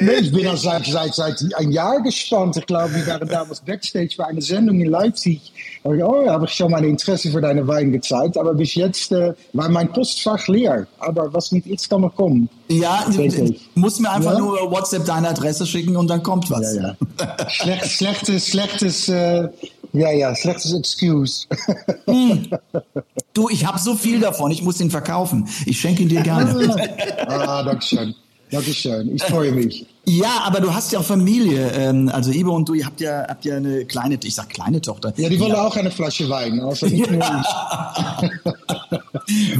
Nee, 0.00 0.14
ich 0.20 0.32
bin 0.32 0.46
al 0.48 0.56
seit, 0.56 0.86
seit, 0.86 1.14
seit 1.14 1.44
ein 1.56 1.70
Jahr 1.70 2.02
gespannt. 2.02 2.56
Ich 2.56 2.66
glaube, 2.66 2.94
wir 2.94 3.06
waren 3.06 3.28
damals 3.28 3.60
Backstage 3.60 4.14
bei 4.18 4.24
einer 4.26 4.42
Sendung 4.42 4.80
in 4.80 4.90
Leipzig. 4.90 5.52
Da 5.86 5.92
hab 5.92 5.98
ich, 5.98 6.04
oh, 6.04 6.28
habe 6.28 6.44
ich 6.46 6.50
schon 6.52 6.70
mein 6.72 6.82
Interesse 6.84 7.30
für 7.30 7.40
deine 7.40 7.66
Wein 7.68 7.92
gezeigt. 7.92 8.36
Aber 8.36 8.54
bis 8.54 8.74
jetzt 8.74 9.12
äh, 9.12 9.34
war 9.52 9.68
mein 9.68 9.92
Postfach 9.92 10.48
leer. 10.48 10.86
Aber 10.98 11.32
was 11.32 11.52
mit 11.52 11.64
jetzt 11.66 11.88
kann 11.88 12.00
noch 12.00 12.14
kommen. 12.16 12.48
ja, 12.68 13.04
du 13.08 13.54
musst 13.76 14.00
mir 14.00 14.10
einfach 14.10 14.32
Ja? 14.32 14.38
nur 14.38 14.70
WhatsApp 14.72 15.04
deine 15.04 15.28
Adresse 15.28 15.64
schicken 15.64 15.96
und 15.96 16.08
dann 16.08 16.22
kommt 16.24 16.50
was. 16.50 16.74
Ja, 16.74 16.96
ja. 17.20 17.48
Slecht, 17.48 17.84
slechtes, 17.84 18.46
slechtes, 18.46 19.08
äh, 19.08 19.48
ja, 19.92 20.10
ja, 20.10 20.34
slechtes 20.34 20.72
Excuse. 20.74 21.46
Du, 23.32 23.48
ich 23.48 23.64
habe 23.66 23.78
so 23.78 23.94
viel 23.94 24.18
davon, 24.20 24.50
ich 24.50 24.62
muss 24.62 24.80
ihn 24.80 24.90
verkaufen. 24.90 25.46
Ich 25.66 25.78
schenke 25.78 26.02
ihn 26.02 26.08
dir 26.08 26.22
gerne. 26.22 26.74
ah, 27.28 27.62
Dankeschön. 27.62 28.14
Dankeschön. 28.50 29.14
Ich 29.14 29.22
freue 29.22 29.52
mich. 29.52 29.86
Ja, 30.04 30.42
aber 30.44 30.60
du 30.60 30.72
hast 30.72 30.92
ja 30.92 31.00
auch 31.00 31.04
Familie. 31.04 31.70
Ähm, 31.72 32.08
also 32.12 32.30
Ibo 32.30 32.54
und 32.54 32.68
du, 32.68 32.74
ihr 32.74 32.86
habt 32.86 33.00
ja, 33.00 33.26
habt 33.28 33.44
ja 33.44 33.56
eine 33.56 33.84
kleine, 33.84 34.18
ich 34.22 34.34
sag 34.34 34.50
kleine 34.50 34.80
Tochter. 34.80 35.12
Ja, 35.16 35.28
die 35.28 35.40
wollen 35.40 35.54
auch 35.54 35.76
eine 35.76 35.90
Flasche 35.90 36.28
Wein. 36.28 36.60
Also 36.60 36.86
nicht 36.90 37.10
nur 37.10 37.20
ich. 37.20 37.46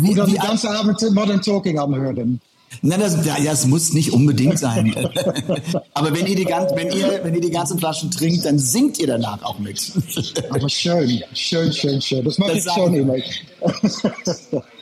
Wie, 0.02 0.10
Und 0.10 0.16
dann 0.16 0.26
wie 0.28 0.32
die 0.32 0.38
ganze 0.38 0.70
Abend 0.70 1.00
Modern 1.12 1.42
Talking 1.42 1.78
anhören. 1.78 2.40
Na, 2.82 2.96
das, 2.96 3.24
ja, 3.24 3.52
es 3.52 3.66
muss 3.66 3.92
nicht 3.92 4.12
unbedingt 4.12 4.58
sein. 4.58 4.94
Aber 5.94 6.14
wenn 6.14 6.26
ihr, 6.26 6.36
die 6.36 6.46
wenn, 6.46 6.90
ihr, 6.92 7.20
wenn 7.22 7.34
ihr 7.34 7.40
die 7.40 7.50
ganzen 7.50 7.78
Flaschen 7.78 8.10
trinkt, 8.10 8.44
dann 8.44 8.58
singt 8.58 8.98
ihr 8.98 9.06
danach 9.06 9.42
auch 9.42 9.58
mit. 9.58 9.92
Aber 10.50 10.68
schön, 10.68 11.22
schön, 11.34 11.72
schön, 11.72 12.00
schön. 12.00 12.24
Das 12.24 12.38
mache 12.38 12.50
Das 12.50 12.58
ich 12.58 12.64
sag 12.64 12.74
schon 12.74 12.94
immer. 12.94 13.14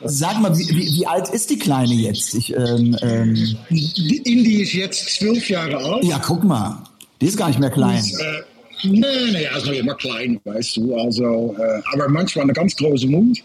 Sag 0.05 0.41
mal, 0.41 0.57
wie, 0.59 0.69
wie, 0.69 0.93
wie 0.99 1.07
alt 1.07 1.29
ist 1.31 1.51
die 1.51 1.59
Kleine 1.59 1.95
jetzt? 1.95 2.35
Ich, 2.35 2.55
ähm, 2.55 2.97
ähm, 3.03 3.57
Die 3.71 4.17
Indie 4.25 4.63
ist 4.63 4.73
jetzt 4.75 5.17
zwölf 5.17 5.49
Jahre 5.49 5.77
alt. 5.79 6.05
ja, 6.05 6.19
guck 6.19 6.45
mal. 6.45 6.79
Die 7.21 7.27
ist 7.27 7.37
gar 7.37 7.49
nicht 7.49 7.61
mehr 7.61 7.71
klein. 7.71 8.05
Äh, 8.05 8.89
nee, 8.89 9.01
nee, 9.33 9.47
also 9.49 9.73
immer 9.73 9.95
klein, 9.95 10.41
weißt 10.45 10.77
du. 10.77 10.95
Also, 10.97 11.57
äh, 11.59 11.81
aber 11.93 12.09
manchmal 12.09 12.43
einen 12.43 12.55
ganz 12.55 12.77
großen 12.77 13.11
Mund. 13.11 13.43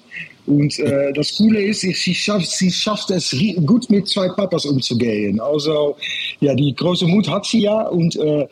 Und 0.47 0.79
äh, 0.79 1.13
das 1.13 1.35
Coole 1.37 1.61
ist, 1.61 1.83
ich- 1.83 2.01
sie 2.01 2.15
schafft, 2.15 2.47
sie 2.49 2.71
schafft 2.71 3.11
es 3.11 3.35
gut 3.65 3.89
mit 3.89 4.07
zwei 4.07 4.29
Papas 4.29 4.65
umzugehen. 4.65 5.39
Also, 5.39 5.95
ja, 6.39 6.55
die 6.55 6.73
große 6.75 7.05
Mut 7.05 7.27
hat 7.29 7.45
sie 7.45 7.61
ja 7.61 7.87
und 7.87 8.15
äh, 8.15 8.47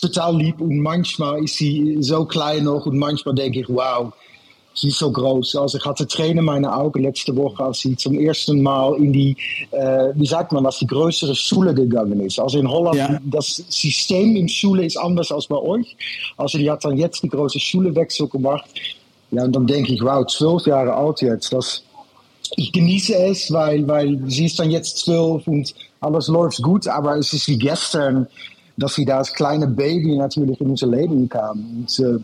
total 0.00 0.36
lieb. 0.38 0.60
Und 0.60 0.78
manchmal 0.78 1.44
ist 1.44 1.56
sie 1.56 1.98
so 2.00 2.24
klein 2.24 2.64
noch 2.64 2.86
und 2.86 2.96
manchmal 2.96 3.34
denke 3.34 3.60
ich, 3.60 3.68
wow, 3.68 4.12
sie 4.76 4.88
ist 4.88 4.98
so 4.98 5.12
groß. 5.12 5.54
Also 5.56 5.78
ich 5.78 5.84
hatte 5.84 6.06
Tränen 6.06 6.38
in 6.38 6.44
meinen 6.46 6.64
Augen 6.64 7.02
letzte 7.02 7.36
Woche, 7.36 7.62
als 7.62 7.80
sie 7.80 7.94
zum 7.94 8.18
ersten 8.18 8.62
Mal 8.62 8.96
in 8.96 9.12
die, 9.12 9.36
äh, 9.70 10.08
wie 10.14 10.26
sagt 10.26 10.50
man, 10.52 10.64
als 10.66 10.78
die 10.78 10.86
größere 10.86 11.34
Schule 11.34 11.74
gegangen 11.74 12.18
ist. 12.20 12.38
Also 12.40 12.58
in 12.58 12.68
Holland, 12.68 12.96
Ja. 12.96 13.20
das 13.24 13.62
System 13.68 14.34
in 14.34 14.48
Schule 14.48 14.84
ist 14.86 14.96
anders 14.96 15.30
als 15.30 15.46
bei 15.46 15.56
euch. 15.58 15.94
Also 16.38 16.58
die 16.58 16.70
hat 16.70 16.84
dann 16.84 16.96
jetzt 16.96 17.22
die 17.22 17.28
große 17.28 17.60
Schulewechsel 17.60 18.26
gemacht. 18.28 18.64
Ja, 19.34 19.44
und 19.44 19.54
dann 19.54 19.66
denke 19.66 19.92
ich, 19.92 20.02
wow, 20.02 20.24
zwölf 20.26 20.66
Jahre 20.66 20.94
alt 20.94 21.20
jetzt. 21.20 21.52
Das, 21.52 21.82
ich 22.56 22.72
genieße 22.72 23.14
es, 23.16 23.52
weil, 23.52 23.86
weil 23.88 24.20
sie 24.28 24.46
ist 24.46 24.58
dann 24.58 24.70
jetzt 24.70 24.98
zwölf 24.98 25.46
und 25.46 25.74
alles 26.00 26.28
läuft 26.28 26.62
gut, 26.62 26.86
aber 26.86 27.16
es 27.16 27.32
ist 27.32 27.48
wie 27.48 27.58
gestern, 27.58 28.28
dass 28.76 28.94
sie 28.94 29.04
da 29.04 29.18
als 29.18 29.32
kleine 29.32 29.66
Baby 29.66 30.16
natürlich 30.16 30.60
in 30.60 30.70
unser 30.70 30.86
Leben 30.86 31.28
kam. 31.28 31.86
Und, 31.86 31.98
äh, 31.98 32.18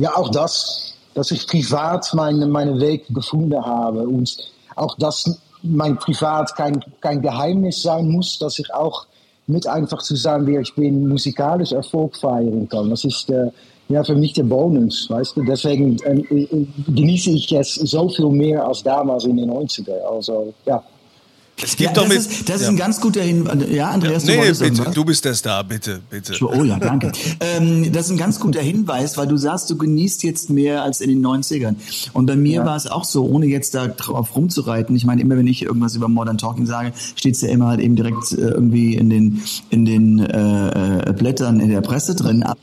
ja, 0.00 0.16
auch 0.16 0.30
das, 0.30 0.94
dass 1.14 1.30
ich 1.30 1.46
privat 1.46 2.12
meine, 2.14 2.46
meine 2.46 2.80
Weg 2.80 3.06
gefunden 3.08 3.62
habe 3.64 4.06
und 4.06 4.36
auch 4.76 4.96
dass 4.96 5.38
mein 5.62 5.98
Privat 5.98 6.54
kein, 6.56 6.82
kein 7.00 7.20
Geheimnis 7.20 7.82
sein 7.82 8.08
muss, 8.08 8.38
dass 8.38 8.58
ich 8.58 8.72
auch 8.72 9.06
mit 9.46 9.66
einfach 9.66 10.00
zu 10.00 10.16
sagen, 10.16 10.46
wer 10.46 10.60
ich 10.60 10.74
bin, 10.74 11.08
musikalisch 11.08 11.72
Erfolg 11.72 12.16
feiern 12.16 12.68
kann. 12.68 12.88
Das 12.88 13.04
ist 13.04 13.28
äh, 13.30 13.50
ja 13.90 14.04
für 14.04 14.14
mich 14.14 14.32
der 14.32 14.44
Bonus, 14.44 15.08
weißt 15.10 15.36
du. 15.36 15.44
Deswegen 15.44 15.98
äh, 16.02 16.20
äh 16.34 16.66
genieße 16.88 17.30
ich 17.30 17.52
es 17.52 17.74
so 17.74 18.08
viel 18.08 18.30
mehr 18.30 18.66
als 18.66 18.82
damals 18.82 19.24
in 19.24 19.36
den 19.36 19.50
90er. 19.50 19.98
Also, 20.10 20.54
ja. 20.66 20.82
Es 21.62 21.76
gibt 21.76 21.90
ja, 21.90 21.92
doch 21.92 22.08
das, 22.08 22.08
mit, 22.08 22.18
ist, 22.18 22.48
das 22.48 22.56
ist 22.56 22.62
ja. 22.62 22.68
ein 22.70 22.76
ganz 22.76 23.00
guter 23.02 23.22
Hinweis. 23.22 23.58
Ja, 23.70 23.90
Andreas, 23.90 24.24
Nee, 24.24 24.30
du 24.30 24.32
nee, 24.32 24.38
wolltest 24.38 24.60
bitte, 24.60 24.72
irgendwas? 24.72 24.94
du 24.94 25.04
bist 25.04 25.24
der 25.26 25.34
Star, 25.34 25.64
bitte, 25.64 26.00
bitte. 26.08 26.34
Oh 26.42 26.64
ja, 26.64 26.78
danke. 26.78 27.12
ähm, 27.40 27.92
das 27.92 28.06
ist 28.06 28.12
ein 28.12 28.16
ganz 28.16 28.40
guter 28.40 28.62
Hinweis, 28.62 29.18
weil 29.18 29.26
du 29.26 29.36
sagst, 29.36 29.68
du 29.68 29.76
genießt 29.76 30.22
jetzt 30.22 30.48
mehr 30.48 30.82
als 30.82 31.02
in 31.02 31.10
den 31.10 31.26
90ern. 31.26 31.74
Und 32.14 32.26
bei 32.26 32.36
mir 32.36 32.64
war 32.64 32.76
es 32.76 32.86
auch 32.86 33.04
so, 33.04 33.26
ohne 33.26 33.46
jetzt 33.46 33.74
da 33.74 33.88
drauf 33.88 34.34
rumzureiten. 34.34 34.96
Ich 34.96 35.04
meine, 35.04 35.20
immer 35.20 35.36
wenn 35.36 35.46
ich 35.46 35.62
irgendwas 35.62 35.94
über 35.94 36.08
Modern 36.08 36.38
Talking 36.38 36.64
sage, 36.64 36.92
steht 37.14 37.34
es 37.34 37.42
ja 37.42 37.48
immer 37.48 37.66
halt 37.66 37.80
eben 37.80 37.94
direkt 37.94 38.32
äh, 38.32 38.36
irgendwie 38.36 38.94
in 38.94 39.10
den, 39.10 39.42
in 39.68 39.84
den 39.84 40.18
äh, 40.20 41.10
äh, 41.10 41.12
Blättern 41.12 41.60
in 41.60 41.68
der 41.68 41.82
Presse 41.82 42.14
drin. 42.14 42.42
Aber 42.42 42.58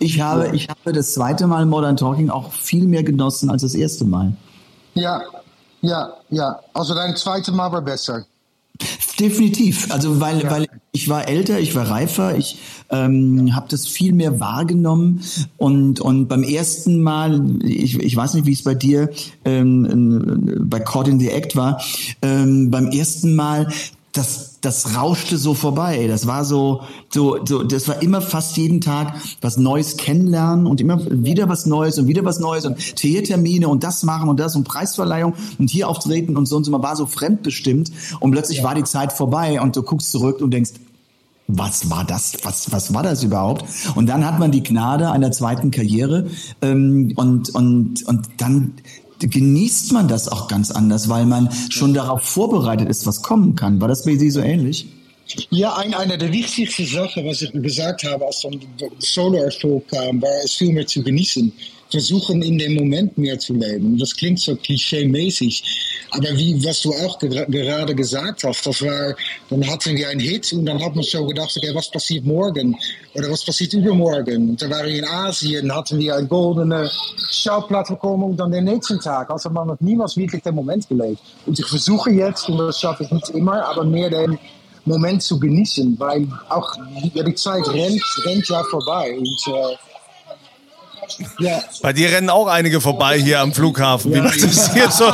ich 0.00 0.20
habe, 0.20 0.50
ich 0.54 0.68
habe 0.68 0.92
das 0.92 1.14
zweite 1.14 1.46
Mal 1.46 1.66
Modern 1.66 1.96
Talking 1.96 2.30
auch 2.30 2.52
viel 2.52 2.86
mehr 2.86 3.04
genossen 3.04 3.50
als 3.50 3.62
das 3.62 3.74
erste 3.74 4.04
Mal. 4.04 4.32
Ja, 4.94 5.22
ja, 5.82 6.14
ja. 6.30 6.58
Also 6.74 6.94
dein 6.94 7.14
zweites 7.16 7.54
Mal 7.54 7.70
war 7.70 7.82
besser. 7.82 8.24
Definitiv. 9.18 9.92
Also 9.92 10.20
weil, 10.20 10.50
weil 10.50 10.66
ich 10.92 11.08
war 11.10 11.28
älter, 11.28 11.60
ich 11.60 11.74
war 11.74 11.90
reifer, 11.90 12.36
ich 12.38 12.58
ähm, 12.88 13.54
habe 13.54 13.66
das 13.68 13.86
viel 13.86 14.14
mehr 14.14 14.40
wahrgenommen 14.40 15.22
und 15.58 16.00
und 16.00 16.28
beim 16.28 16.42
ersten 16.42 17.02
Mal, 17.02 17.58
ich, 17.62 17.98
ich 18.00 18.16
weiß 18.16 18.34
nicht, 18.34 18.46
wie 18.46 18.54
es 18.54 18.64
bei 18.64 18.74
dir 18.74 19.10
ähm, 19.44 20.58
bei 20.64 20.80
Caught 20.80 21.08
in 21.08 21.20
the 21.20 21.28
Act 21.28 21.54
war, 21.56 21.82
ähm, 22.22 22.70
beim 22.70 22.86
ersten 22.86 23.34
Mal 23.34 23.68
das, 24.12 24.49
das 24.60 24.96
rauschte 24.96 25.38
so 25.38 25.54
vorbei. 25.54 26.06
Das 26.06 26.26
war 26.26 26.44
so, 26.44 26.82
so, 27.08 27.38
so, 27.46 27.62
das 27.62 27.88
war 27.88 28.02
immer 28.02 28.20
fast 28.20 28.56
jeden 28.56 28.80
Tag 28.80 29.14
was 29.40 29.56
Neues 29.56 29.96
kennenlernen 29.96 30.66
und 30.66 30.80
immer 30.80 31.00
wieder 31.10 31.48
was 31.48 31.66
Neues 31.66 31.98
und 31.98 32.08
wieder 32.08 32.24
was 32.24 32.40
Neues 32.40 32.66
und 32.66 32.76
Theatertermine 32.96 33.68
und 33.68 33.84
das 33.84 34.02
machen 34.02 34.28
und 34.28 34.38
das 34.38 34.56
und 34.56 34.64
Preisverleihung 34.64 35.34
und 35.58 35.70
hier 35.70 35.88
auftreten 35.88 36.36
und 36.36 36.46
so 36.46 36.56
und 36.56 36.64
so. 36.64 36.70
Man 36.70 36.82
war 36.82 36.96
so 36.96 37.06
fremdbestimmt 37.06 37.90
und 38.20 38.32
plötzlich 38.32 38.62
war 38.62 38.74
die 38.74 38.84
Zeit 38.84 39.12
vorbei 39.12 39.60
und 39.60 39.76
du 39.76 39.82
guckst 39.82 40.10
zurück 40.10 40.40
und 40.40 40.50
denkst, 40.50 40.72
was 41.56 41.90
war 41.90 42.04
das? 42.04 42.36
Was, 42.42 42.70
was 42.70 42.94
war 42.94 43.02
das 43.02 43.24
überhaupt? 43.24 43.64
Und 43.94 44.08
dann 44.08 44.24
hat 44.24 44.38
man 44.38 44.52
die 44.52 44.62
Gnade 44.62 45.10
einer 45.10 45.32
zweiten 45.32 45.70
Karriere 45.70 46.26
ähm, 46.62 47.12
und, 47.16 47.50
und, 47.50 48.06
und 48.06 48.28
dann 48.36 48.74
genießt 49.20 49.92
man 49.92 50.08
das 50.08 50.28
auch 50.28 50.48
ganz 50.48 50.70
anders, 50.70 51.08
weil 51.08 51.26
man 51.26 51.50
schon 51.70 51.94
darauf 51.94 52.22
vorbereitet 52.22 52.88
ist, 52.88 53.06
was 53.06 53.22
kommen 53.22 53.54
kann. 53.54 53.80
War 53.80 53.88
das 53.88 54.04
bei 54.04 54.16
Sie 54.16 54.30
so 54.30 54.40
ähnlich? 54.40 54.86
Ja, 55.50 55.76
ein, 55.76 55.94
eine 55.94 56.18
der 56.18 56.32
wichtigsten 56.32 56.86
Sachen, 56.86 57.24
was 57.24 57.42
ich 57.42 57.52
gesagt 57.52 58.02
habe, 58.04 58.26
als 58.26 58.40
dann 58.40 58.60
der 58.80 58.90
Solo-Erfolg 58.98 59.88
kam, 59.88 60.20
war 60.20 60.30
es 60.44 60.54
viel 60.54 60.72
mehr 60.72 60.86
zu 60.86 61.02
genießen. 61.02 61.52
Versuchen 61.90 62.42
in 62.42 62.58
dem 62.58 62.74
Moment 62.74 63.18
mehr 63.18 63.38
zu 63.38 63.54
leben. 63.54 63.98
Das 63.98 64.14
klingt 64.14 64.38
so 64.38 64.54
klischee-mäßig. 64.54 65.62
Aber 66.12 66.28
wie, 66.36 66.64
was 66.64 66.82
du 66.82 66.92
auch 66.92 67.18
ger 67.18 67.46
gerade 67.46 67.94
gesagt 67.94 68.44
hast, 68.44 68.66
das 68.66 68.82
war, 68.82 69.14
dann 69.48 69.66
hatten 69.68 69.96
wir 69.96 70.08
einen 70.08 70.20
Hit 70.20 70.52
und 70.52 70.66
dann 70.66 70.82
hat 70.82 70.94
man 70.94 71.04
so 71.04 71.26
gedacht, 71.26 71.52
okay, 71.56 71.74
was 71.74 71.90
passiert 71.90 72.24
morgen? 72.24 72.76
Oder 73.14 73.30
was 73.30 73.44
passiert 73.44 73.72
übermorgen? 73.72 74.50
Und 74.50 74.62
dann 74.62 74.70
waren 74.70 74.86
wir 74.86 74.98
in 74.98 75.04
Asien, 75.04 75.74
hatten 75.74 75.98
wir 75.98 76.16
eine 76.16 76.26
goldene 76.26 76.90
Schauplatte 77.30 77.94
bekommen 77.94 78.24
und 78.24 78.36
dann 78.36 78.52
den 78.52 78.64
nächsten 78.64 79.00
Tag. 79.00 79.30
Also 79.30 79.50
man 79.50 79.70
hat 79.70 79.80
niemals 79.80 80.16
wirklich 80.16 80.42
den 80.42 80.54
Moment 80.54 80.88
gelebt. 80.88 81.20
Und 81.46 81.58
ich 81.58 81.66
versuche 81.66 82.10
jetzt, 82.10 82.48
und 82.48 82.58
das 82.58 82.80
schaffe 82.80 83.04
ich 83.04 83.10
nicht 83.10 83.30
immer, 83.30 83.64
aber 83.66 83.84
mehr 83.84 84.10
den 84.10 84.38
Moment 84.84 85.22
zu 85.22 85.38
genießen, 85.38 85.98
weil 85.98 86.26
auch 86.48 86.74
ja, 87.14 87.22
die 87.22 87.34
Zeit 87.34 87.66
rennt, 87.68 88.02
rennt 88.24 88.48
ja 88.48 88.62
vorbei. 88.64 89.16
Und, 89.18 89.54
äh, 89.54 89.89
ja. 91.38 91.60
Bei 91.82 91.92
dir 91.92 92.10
rennen 92.10 92.30
auch 92.30 92.46
einige 92.46 92.80
vorbei 92.80 93.18
hier 93.18 93.40
am 93.40 93.52
Flughafen, 93.52 94.12
wie 94.14 94.20
man 94.20 94.32
das 94.40 94.72
hier 94.72 94.90
so. 94.90 95.12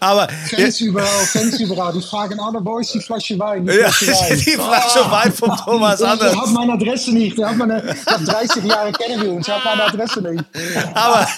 Aber 0.00 0.28
Fans 0.50 0.80
überall, 0.80 1.06
Fans 1.26 1.58
überall, 1.60 1.92
die 1.92 2.02
fragen 2.02 2.38
alle, 2.40 2.58
wo 2.64 2.78
ist 2.78 2.94
die 2.94 3.00
Flasche 3.00 3.38
Wein? 3.38 3.66
Die 3.66 3.72
Ja, 3.74 3.90
Flasche 3.90 4.12
Wein. 4.30 4.38
die 4.38 4.50
Flasche 4.52 5.10
Wein 5.10 5.32
vom 5.32 5.56
Thomas 5.56 5.98
Der 6.00 6.10
Anders. 6.12 6.36
hat 6.36 6.48
meine 6.50 6.72
Adresse 6.74 7.12
nicht. 7.12 7.38
Der 7.38 7.48
hat 7.50 7.56
meine, 7.56 7.82
nach 8.06 8.24
30 8.24 8.64
Jahren 8.64 8.92
kennen 8.92 9.22
wir 9.22 9.32
uns. 9.32 9.46
Der 9.46 9.56
hat 9.56 9.64
meine 9.64 9.84
Adresse 9.84 10.20
nicht. 10.22 10.44
aber, 10.94 11.28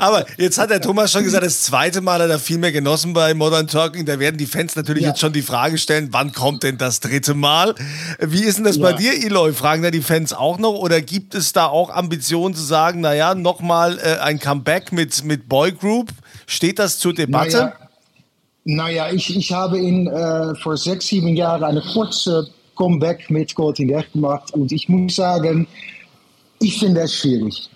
aber 0.00 0.26
jetzt 0.36 0.58
hat 0.58 0.70
der 0.70 0.80
Thomas 0.80 1.12
schon 1.12 1.24
gesagt, 1.24 1.44
das 1.44 1.62
zweite 1.62 2.00
Mal 2.00 2.20
hat 2.22 2.30
er 2.30 2.38
viel 2.38 2.58
mehr 2.58 2.72
genossen 2.72 3.12
bei 3.12 3.34
Modern 3.34 3.66
Talking. 3.66 4.04
Da 4.06 4.18
werden 4.18 4.36
die 4.38 4.46
Fans 4.46 4.76
natürlich 4.76 5.02
Ja. 5.02 5.10
jetzt 5.10 5.20
schon 5.20 5.32
die 5.32 5.42
Frage 5.42 5.78
stellen, 5.78 6.08
wann 6.12 6.32
kommt 6.32 6.62
denn 6.62 6.78
das 6.78 7.00
dritte 7.00 7.34
Mal? 7.34 7.74
Wie 8.20 8.42
ist 8.44 8.58
denn 8.58 8.64
das 8.64 8.78
bei 8.78 8.90
Ja. 8.90 8.96
dir, 8.96 9.24
Eloy? 9.24 9.52
Fragen 9.52 9.82
da 9.82 9.90
die 9.90 10.02
Fans 10.02 10.32
auch 10.32 10.58
noch? 10.58 10.72
Oder 10.74 11.00
gibt 11.00 11.34
es 11.34 11.52
da 11.52 11.66
auch 11.66 11.90
Ambitionen 11.90 12.53
zu 12.54 12.62
sagen, 12.62 13.00
naja, 13.00 13.34
nochmal 13.34 13.98
äh, 13.98 14.18
ein 14.18 14.38
Comeback 14.38 14.92
mit, 14.92 15.24
mit 15.24 15.48
Boy 15.48 15.72
Group? 15.72 16.10
Steht 16.46 16.78
das 16.78 16.98
zur 16.98 17.14
Debatte? 17.14 17.72
Naja, 18.64 19.04
naja 19.04 19.12
ich, 19.12 19.36
ich 19.36 19.52
habe 19.52 19.78
in, 19.78 20.06
äh, 20.06 20.54
vor 20.56 20.76
sechs, 20.76 21.06
sieben 21.06 21.36
Jahren 21.36 21.64
eine 21.64 21.80
kurze 21.80 22.48
Comeback 22.74 23.30
mit 23.30 23.54
Gold 23.54 23.78
in 23.78 23.88
der 23.88 24.04
gemacht. 24.12 24.52
Und 24.52 24.72
ich 24.72 24.88
muss 24.88 25.16
sagen, 25.16 25.66
ich 26.60 26.78
finde 26.78 27.02
es 27.02 27.14
schwierig. 27.14 27.68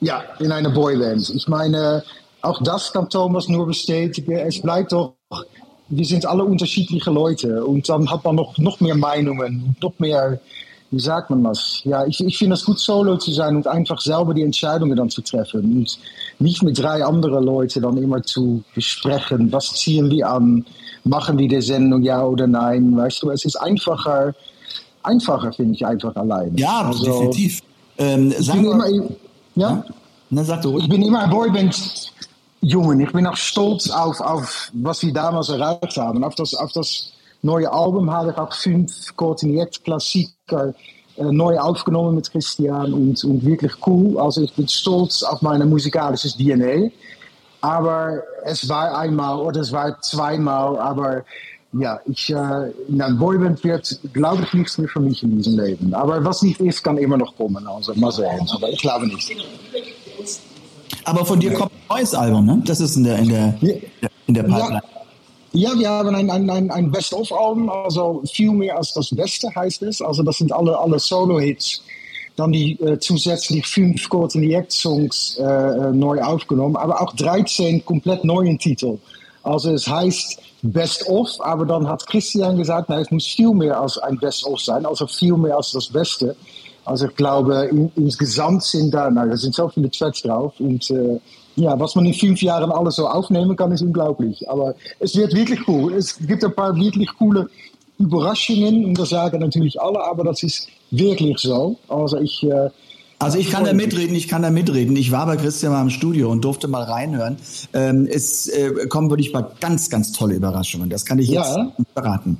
Ja, 0.00 0.24
in 0.40 0.50
einer 0.50 0.70
Boyband. 0.70 1.30
Ich 1.30 1.46
meine, 1.48 2.02
auch 2.40 2.60
das 2.62 2.92
kann 2.92 3.08
Thomas 3.08 3.48
nur 3.48 3.66
bestätigen. 3.66 4.32
Es 4.32 4.60
bleibt 4.60 4.92
doch, 4.92 5.14
wir 5.88 6.04
sind 6.04 6.26
alle 6.26 6.44
unterschiedliche 6.44 7.10
Leute. 7.10 7.64
Und 7.64 7.88
dann 7.88 8.10
hat 8.10 8.24
man 8.24 8.36
noch, 8.36 8.58
noch 8.58 8.80
mehr 8.80 8.96
Meinungen, 8.96 9.76
noch 9.80 9.98
mehr, 9.98 10.40
wie 10.92 11.00
sagt 11.00 11.30
man 11.30 11.42
das? 11.42 11.80
Ja, 11.84 12.04
ich, 12.06 12.22
ich 12.22 12.36
finde 12.36 12.54
es 12.54 12.64
gut, 12.64 12.78
solo 12.78 13.16
zu 13.16 13.32
sein 13.32 13.56
und 13.56 13.66
einfach 13.66 13.98
selber 13.98 14.34
die 14.34 14.42
Entscheidungen 14.42 14.94
dann 14.94 15.08
zu 15.08 15.22
treffen. 15.22 15.60
Und 15.78 15.98
nicht 16.38 16.62
mit 16.62 16.78
drei 16.78 17.02
anderen 17.02 17.44
Leuten 17.44 17.82
dann 17.82 17.96
immer 17.96 18.22
zu 18.22 18.62
besprechen, 18.74 19.50
was 19.50 19.72
ziehen 19.72 20.10
wir 20.10 20.30
an, 20.30 20.66
machen 21.04 21.38
wir 21.38 21.48
die 21.48 21.62
Sendung 21.62 22.02
ja 22.02 22.22
oder 22.22 22.46
nein. 22.46 22.94
Weißt 22.94 23.22
du, 23.22 23.30
es 23.30 23.44
ist 23.46 23.56
einfacher, 23.56 24.34
einfacher 25.02 25.52
finde 25.54 25.74
ich 25.74 25.86
einfach 25.86 26.14
allein. 26.14 26.54
Ja, 26.56 26.82
Also, 26.82 27.04
definitiv. 27.06 27.60
Ähm, 27.96 28.34
Ich 28.38 28.52
bin 28.52 28.64
immer, 28.64 28.86
ja? 29.56 29.84
na, 30.28 30.44
sag 30.44 30.60
du 30.60 30.70
ruhig. 30.70 30.84
Ich 30.84 30.90
bin 30.90 31.02
immer 31.02 31.20
ein 31.20 31.30
Boyband 31.30 32.10
Jungen. 32.60 33.00
Ich 33.00 33.12
bin 33.12 33.26
auch 33.26 33.36
stolz 33.36 33.90
auf, 33.90 34.20
auf 34.20 34.70
was 34.74 35.02
wir 35.02 35.12
damals 35.12 35.48
erreicht 35.48 35.96
haben. 35.96 36.22
Auf 36.22 36.34
das, 36.34 36.54
auf 36.54 36.70
das 36.72 37.12
neue 37.42 37.70
Album 37.70 38.10
habe 38.10 38.30
ich 38.30 38.38
auch 38.38 38.52
fünf 38.52 39.14
koordiniert 39.16 39.84
Klassiker 39.84 40.74
äh, 41.16 41.24
neu 41.24 41.58
aufgenommen 41.58 42.14
mit 42.14 42.30
Christian 42.30 42.92
und, 42.92 43.22
und 43.24 43.44
wirklich 43.44 43.72
cool. 43.86 44.18
Also 44.18 44.42
ich 44.42 44.52
bin 44.54 44.66
stolz 44.68 45.22
auf 45.22 45.42
meine 45.42 45.66
musikalisches 45.66 46.36
DNA. 46.36 46.90
Aber 47.60 48.22
es 48.44 48.68
war 48.68 48.96
einmal 48.96 49.38
oder 49.38 49.60
es 49.60 49.70
war 49.70 50.00
zweimal, 50.00 50.78
aber 50.78 51.24
ja, 51.74 52.00
ich, 52.06 52.28
äh, 52.30 52.70
in 52.88 53.00
einem 53.00 53.18
Boyband 53.18 53.62
wird, 53.64 53.98
glaube 54.12 54.42
ich, 54.42 54.52
nichts 54.52 54.78
mehr 54.78 54.88
für 54.88 55.00
mich 55.00 55.22
in 55.22 55.36
diesem 55.36 55.58
Leben. 55.58 55.94
Aber 55.94 56.22
was 56.24 56.42
nicht 56.42 56.60
ist, 56.60 56.82
kann 56.82 56.98
immer 56.98 57.16
noch 57.16 57.34
kommen. 57.36 57.66
Also 57.66 57.94
mal 57.94 58.10
sehen. 58.12 58.46
Aber 58.54 58.68
ich 58.68 58.80
glaube 58.80 59.06
nicht. 59.06 59.32
Aber 61.04 61.24
von 61.24 61.40
dir 61.40 61.52
kommt 61.54 61.72
ein 61.72 61.96
neues 61.96 62.14
Album, 62.14 62.44
ne? 62.44 62.62
Das 62.64 62.80
ist 62.80 62.96
in 62.96 63.04
der, 63.04 63.18
in 63.18 63.28
der, 63.28 63.54
in 64.26 64.34
der 64.34 64.42
Pipeline. 64.42 64.74
Ja, 64.74 65.01
wir 65.52 65.88
haben 65.88 66.14
ein, 66.14 66.30
ein, 66.30 66.70
ein, 66.70 66.90
Best-of-Album, 66.90 67.68
also 67.68 68.22
viel 68.32 68.52
mehr 68.52 68.78
als 68.78 68.94
das 68.94 69.10
Beste 69.10 69.48
heißt 69.54 69.82
es. 69.82 70.00
Also 70.00 70.22
das 70.22 70.38
sind 70.38 70.52
alle, 70.52 70.78
alle 70.78 70.98
Solo-Hits. 70.98 71.82
Dann 72.36 72.52
die 72.52 72.80
äh, 72.80 72.98
zusätzlich 72.98 73.66
fünf 73.66 74.08
Coordinate-Songs 74.08 75.38
äh, 75.38 75.42
äh, 75.42 75.92
neu 75.92 76.22
aufgenommen, 76.22 76.76
aber 76.76 77.02
auch 77.02 77.14
13 77.14 77.84
komplett 77.84 78.24
neuen 78.24 78.58
Titel. 78.58 78.98
Also 79.42 79.72
es 79.72 79.86
heißt 79.86 80.40
Best-of, 80.62 81.28
aber 81.40 81.66
dann 81.66 81.86
hat 81.86 82.06
Christian 82.06 82.56
gesagt, 82.56 82.88
na, 82.88 83.00
es 83.00 83.10
muss 83.10 83.26
viel 83.26 83.52
mehr 83.52 83.78
als 83.78 83.98
ein 83.98 84.16
Best-of 84.16 84.60
sein, 84.60 84.86
also 84.86 85.06
viel 85.06 85.36
mehr 85.36 85.56
als 85.56 85.72
das 85.72 85.88
Beste. 85.88 86.34
Also 86.84 87.08
ich 87.08 87.16
glaube, 87.16 87.68
in, 87.70 87.92
insgesamt 87.96 88.62
sind 88.62 88.94
da, 88.94 89.10
nou, 89.10 89.26
da 89.26 89.36
sind 89.36 89.54
so 89.54 89.68
viele 89.68 89.90
Tracks 89.90 90.22
drauf 90.22 90.54
und 90.58 90.90
äh, 90.90 91.20
ja, 91.56 91.78
was 91.78 91.94
man 91.94 92.06
in 92.06 92.14
fünf 92.14 92.40
Jahren 92.42 92.70
alles 92.72 92.96
so 92.96 93.06
aufnehmen 93.06 93.54
kann, 93.56 93.72
ist 93.72 93.82
unglaublich. 93.82 94.48
Aber 94.48 94.74
es 95.00 95.14
wird 95.16 95.34
wirklich 95.34 95.66
cool. 95.68 95.94
Es 95.94 96.16
gibt 96.26 96.44
ein 96.44 96.54
paar 96.54 96.74
wirklich 96.76 97.08
coole 97.18 97.48
Überraschungen 97.98 98.84
und 98.84 98.98
das 98.98 99.10
sagen 99.10 99.40
natürlich 99.40 99.80
alle, 99.80 100.02
aber 100.02 100.24
das 100.24 100.42
ist 100.42 100.68
wirklich 100.90 101.38
so. 101.38 101.76
Also 101.88 102.18
ich. 102.18 102.42
Äh, 102.42 102.70
Also 103.18 103.38
ich 103.38 103.50
kann 103.50 103.64
da 103.64 103.72
mitreden, 103.72 104.16
ich 104.16 104.26
kann 104.26 104.42
da 104.42 104.50
mitreden. 104.50 104.96
Ich 104.96 105.12
war 105.12 105.26
bei 105.26 105.36
Christian 105.36 105.72
mal 105.72 105.82
im 105.82 105.90
Studio 105.90 106.28
und 106.30 106.42
durfte 106.44 106.66
mal 106.66 106.82
reinhören. 106.82 107.36
Ähm, 107.72 108.08
es 108.10 108.48
äh, 108.48 108.86
kommen 108.88 109.10
wirklich 109.10 109.32
mal 109.32 109.46
ganz, 109.60 109.88
ganz 109.90 110.10
tolle 110.12 110.34
Überraschungen. 110.34 110.90
Das 110.90 111.04
kann 111.04 111.18
ich 111.20 111.28
jetzt 111.28 111.54
Ja. 111.56 111.72
verraten. 111.94 112.38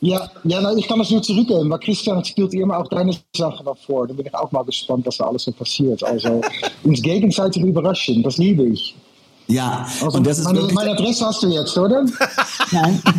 Ja, 0.00 0.30
ja 0.44 0.60
nou, 0.60 0.74
ich 0.76 0.88
kann 0.88 0.98
das 0.98 1.10
nur 1.10 1.22
zurückgeben, 1.22 1.68
weil 1.68 1.78
Christian 1.78 2.24
spielt 2.24 2.54
immer 2.54 2.78
auch 2.78 2.88
deine 2.88 3.14
Sachen 3.36 3.66
noch 3.66 3.76
vor. 3.76 4.06
Da 4.06 4.14
bin 4.14 4.26
ich 4.26 4.34
auch 4.34 4.50
mal 4.50 4.62
gespannt, 4.64 5.06
was 5.06 5.18
da 5.18 5.26
alles 5.26 5.44
so 5.44 5.52
passiert. 5.52 6.02
Also 6.02 6.40
uns 6.84 7.02
gegenseitig 7.02 7.62
überraschen, 7.62 8.22
das 8.22 8.38
liebe 8.38 8.66
ich. 8.66 8.94
Ja, 9.50 9.86
Also 10.02 10.18
und 10.18 10.26
das 10.26 10.38
ist 10.38 10.44
meine, 10.44 10.58
wirklich, 10.58 10.74
meine 10.74 10.92
Adresse 10.92 11.26
hast 11.26 11.42
du 11.42 11.48
jetzt, 11.48 11.76
oder? 11.76 12.04
nein. 12.70 13.02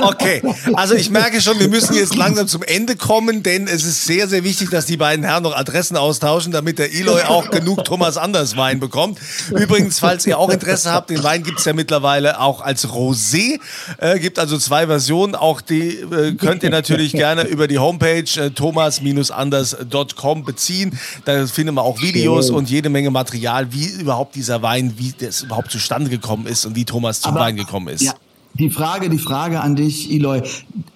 Okay, 0.00 0.42
also 0.74 0.94
ich 0.94 1.10
merke 1.10 1.40
schon, 1.40 1.58
wir 1.58 1.68
müssen 1.68 1.94
jetzt 1.94 2.14
langsam 2.16 2.46
zum 2.48 2.62
Ende 2.62 2.96
kommen, 2.96 3.42
denn 3.42 3.66
es 3.66 3.84
ist 3.84 4.04
sehr, 4.04 4.28
sehr 4.28 4.44
wichtig, 4.44 4.70
dass 4.70 4.86
die 4.86 4.96
beiden 4.96 5.24
Herren 5.24 5.42
noch 5.42 5.56
Adressen 5.56 5.96
austauschen, 5.96 6.52
damit 6.52 6.78
der 6.78 6.92
Eloy 6.92 7.22
auch 7.22 7.50
genug 7.50 7.84
Thomas 7.84 8.16
Anders 8.16 8.56
Wein 8.56 8.80
bekommt. 8.80 9.18
Übrigens, 9.50 9.98
falls 10.00 10.26
ihr 10.26 10.38
auch 10.38 10.50
Interesse 10.50 10.92
habt, 10.92 11.10
den 11.10 11.22
Wein 11.22 11.42
gibt's 11.42 11.64
ja 11.64 11.72
mittlerweile 11.72 12.40
auch 12.40 12.60
als 12.60 12.86
Rosé. 12.88 13.58
Äh, 13.98 14.18
gibt 14.18 14.38
also 14.38 14.58
zwei 14.58 14.86
Versionen. 14.86 15.34
Auch 15.34 15.60
die 15.60 16.00
äh, 16.00 16.34
könnt 16.34 16.62
ihr 16.62 16.70
natürlich 16.70 17.12
gerne 17.12 17.42
über 17.44 17.68
die 17.68 17.78
Homepage 17.78 18.24
äh, 18.36 18.50
thomas-anders.com 18.50 20.44
beziehen. 20.44 20.98
Da 21.24 21.46
findet 21.46 21.74
man 21.74 21.84
auch 21.84 22.00
Videos 22.00 22.50
und 22.50 22.68
jede 22.68 22.88
Menge 22.88 23.10
Material, 23.10 23.72
wie 23.72 23.86
überhaupt 23.86 24.34
dieser 24.34 24.62
Wein, 24.62 24.93
wie 24.98 25.12
das 25.18 25.42
überhaupt 25.42 25.70
zustande 25.70 26.10
gekommen 26.10 26.46
ist 26.46 26.64
und 26.66 26.76
wie 26.76 26.84
Thomas 26.84 27.20
zum 27.20 27.32
Aber- 27.32 27.40
Wein 27.40 27.56
gekommen 27.56 27.88
ist. 27.88 28.02
Ja. 28.02 28.14
Die 28.56 28.70
Frage, 28.70 29.10
die 29.10 29.18
Frage 29.18 29.60
an 29.60 29.74
dich, 29.74 30.12
Eloy. 30.12 30.40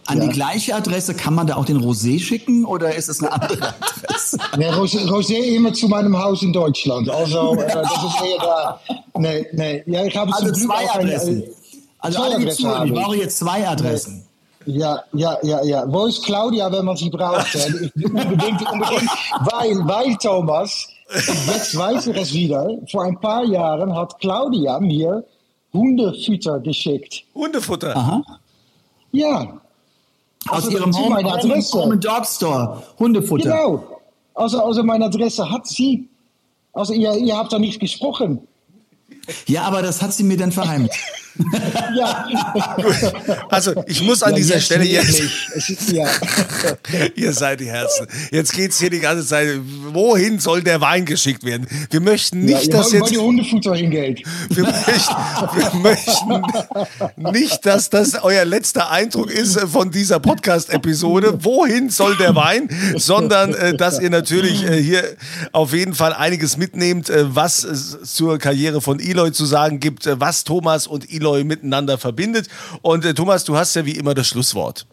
An 0.07 0.19
Ja. 0.19 0.27
die 0.27 0.31
gleiche 0.33 0.77
Adresse 0.77 1.15
kann 1.15 1.35
man 1.35 1.49
da 1.49 1.57
auch 1.57 1.65
den 1.65 1.79
Rosé 1.79 2.21
schicken 2.21 2.65
oder 2.65 2.95
ist 2.95 3.09
es 3.09 3.21
eine 3.21 3.33
andere 3.33 3.75
Adresse? 4.05 4.39
Nee, 4.57 4.69
Rosé, 4.71 5.05
Rosé 5.09 5.35
immer 5.57 5.73
zu 5.73 5.89
meinem 5.89 6.17
Haus 6.17 6.43
in 6.43 6.53
Deutschland. 6.53 7.11
Also, 7.11 7.57
äh, 7.57 7.67
das 7.67 7.91
ist 7.93 8.23
eher 8.25 8.39
da. 8.39 8.81
Nee, 9.19 9.45
nee. 9.53 9.83
Ja, 9.87 10.05
ich 10.05 10.17
habe 10.17 10.33
Also 10.33 10.53
zum 10.53 10.69
Glück 10.69 10.71
zwei 10.79 10.89
Adressen. 11.01 11.43
Also 11.99 12.19
zwei 12.19 12.25
alle, 12.27 12.37
die 12.37 12.43
Adressen 12.43 12.61
zuhören, 12.63 12.79
habe 12.79 12.89
ich 12.89 12.95
brauche 12.95 13.17
jetzt 13.17 13.39
zwei 13.39 13.69
Adressen. 13.69 14.25
Ja, 14.67 15.03
ja, 15.15 15.37
ja, 15.43 15.65
ja. 15.65 15.85
Wo 15.89 16.07
ist 16.07 16.25
Claudia, 16.25 16.71
wenn 16.71 16.85
man 16.85 16.97
sie 16.97 17.11
braucht? 17.11 17.47
unbedingt, 17.97 18.71
unbedingt. 18.71 19.11
Weil, 19.41 19.79
weil, 19.89 20.15
Thomas, 20.17 20.87
jetzt 21.11 21.77
weiß 21.77 22.07
ich 22.09 22.17
es 22.17 22.33
wieder, 22.33 22.69
vor 22.91 23.05
ein 23.05 23.19
paar 23.19 23.45
Jahren 23.45 23.95
hat 23.95 24.19
Claudia 24.21 24.79
mir 24.81 25.25
Hundefutter 25.73 26.61
geschickt. 26.61 27.25
Hundefutter. 27.35 27.97
Aha. 27.97 28.23
Ja. 29.13 29.61
Aus 30.49 30.65
Also 30.65 30.71
ihrem 30.71 30.93
zu 30.93 31.01
Home, 31.01 31.11
meiner 31.11 31.33
Home, 31.33 31.39
Adresse. 31.39 31.73
Home 31.79 31.93
and 31.95 32.05
Dog 32.05 32.27
Store. 32.27 32.83
Hundefutter. 32.99 33.51
Genau. 33.51 34.01
Also, 34.35 34.63
also 34.63 34.83
meine 34.83 35.07
Adresse 35.07 35.51
hat 35.51 35.67
sie. 35.67 36.09
Also 36.73 36.93
ihr, 36.93 37.15
ihr 37.17 37.37
habt 37.37 37.53
da 37.53 37.59
nicht 37.59 37.81
gesprochen. 37.81 38.47
Ja, 39.47 39.63
aber 39.63 39.83
das 39.83 40.01
hat 40.01 40.13
sie 40.13 40.23
mir 40.23 40.37
dann 40.37 40.53
verheimlicht. 40.53 40.95
Ja. 41.97 42.27
Also 43.51 43.83
ich 43.87 44.03
muss 44.03 44.23
an 44.23 44.33
Ja, 44.33 44.37
dieser 44.37 44.61
Stelle 44.61 44.85
jetzt. 44.85 45.23
Es 45.55 45.71
ist, 45.71 45.91
ja. 45.91 46.07
ihr 47.15 47.33
seid 47.33 47.61
die 47.61 47.67
Herzen. 47.67 48.07
Jetzt 48.31 48.53
geht's 48.53 48.79
hier 48.79 48.91
die 48.91 49.01
ganze 49.01 49.27
Zeit, 49.27 49.49
wohin 49.93 50.39
soll 50.39 50.63
der 50.63 50.81
Wein 50.81 51.05
geschickt 51.05 51.45
werden? 51.45 51.67
Wir 51.91 52.01
möchten 52.01 52.47
ja, 52.47 52.57
nicht, 52.57 52.69
ihr 52.69 52.75
dass 52.75 52.93
jetzt, 52.93 53.11
ihr 53.11 53.21
Hundefutter 53.21 53.75
hingeht. 53.75 54.23
wir 54.51 54.65
möchten, 54.65 55.17
wir 55.55 55.75
möchten 55.81 57.33
nicht, 57.33 57.65
dass 57.67 57.91
das 57.91 58.23
euer 58.23 58.45
letzter 58.45 58.91
Eindruck 58.91 59.31
ist 59.31 59.59
von 59.61 59.91
dieser 59.91 60.21
Podcast-Episode. 60.21 61.45
Wohin 61.45 61.91
soll 61.91 62.17
der 62.17 62.35
Wein? 62.35 62.69
Sondern, 62.97 63.55
äh, 63.55 63.77
dass 63.77 64.01
ihr 64.01 64.11
natürlich 64.11 64.65
äh, 64.65 64.83
hier 64.83 65.05
auf 65.53 65.73
jeden 65.73 65.95
Fall 65.95 66.13
einiges 66.13 66.57
mitnehmt, 66.57 67.09
äh, 67.09 67.35
was 67.35 67.65
es 67.65 67.99
zur 68.15 68.39
Karriere 68.39 68.81
von 68.81 69.01
Eloy 69.01 69.33
zu 69.33 69.47
sagen 69.47 69.81
gibt, 69.81 70.09
was 70.21 70.45
Thomas 70.45 70.87
und 70.87 71.11
Eloy 71.11 71.28
miteinander 71.33 71.99
verbindet. 71.99 72.49
Und 72.83 73.05
äh, 73.05 73.15
Thomas, 73.15 73.45
du 73.45 73.57
hast 73.57 73.75
ja 73.77 73.85
wie 73.85 73.93
immer 73.93 74.15
das 74.15 74.29
Schlusswort. 74.29 74.87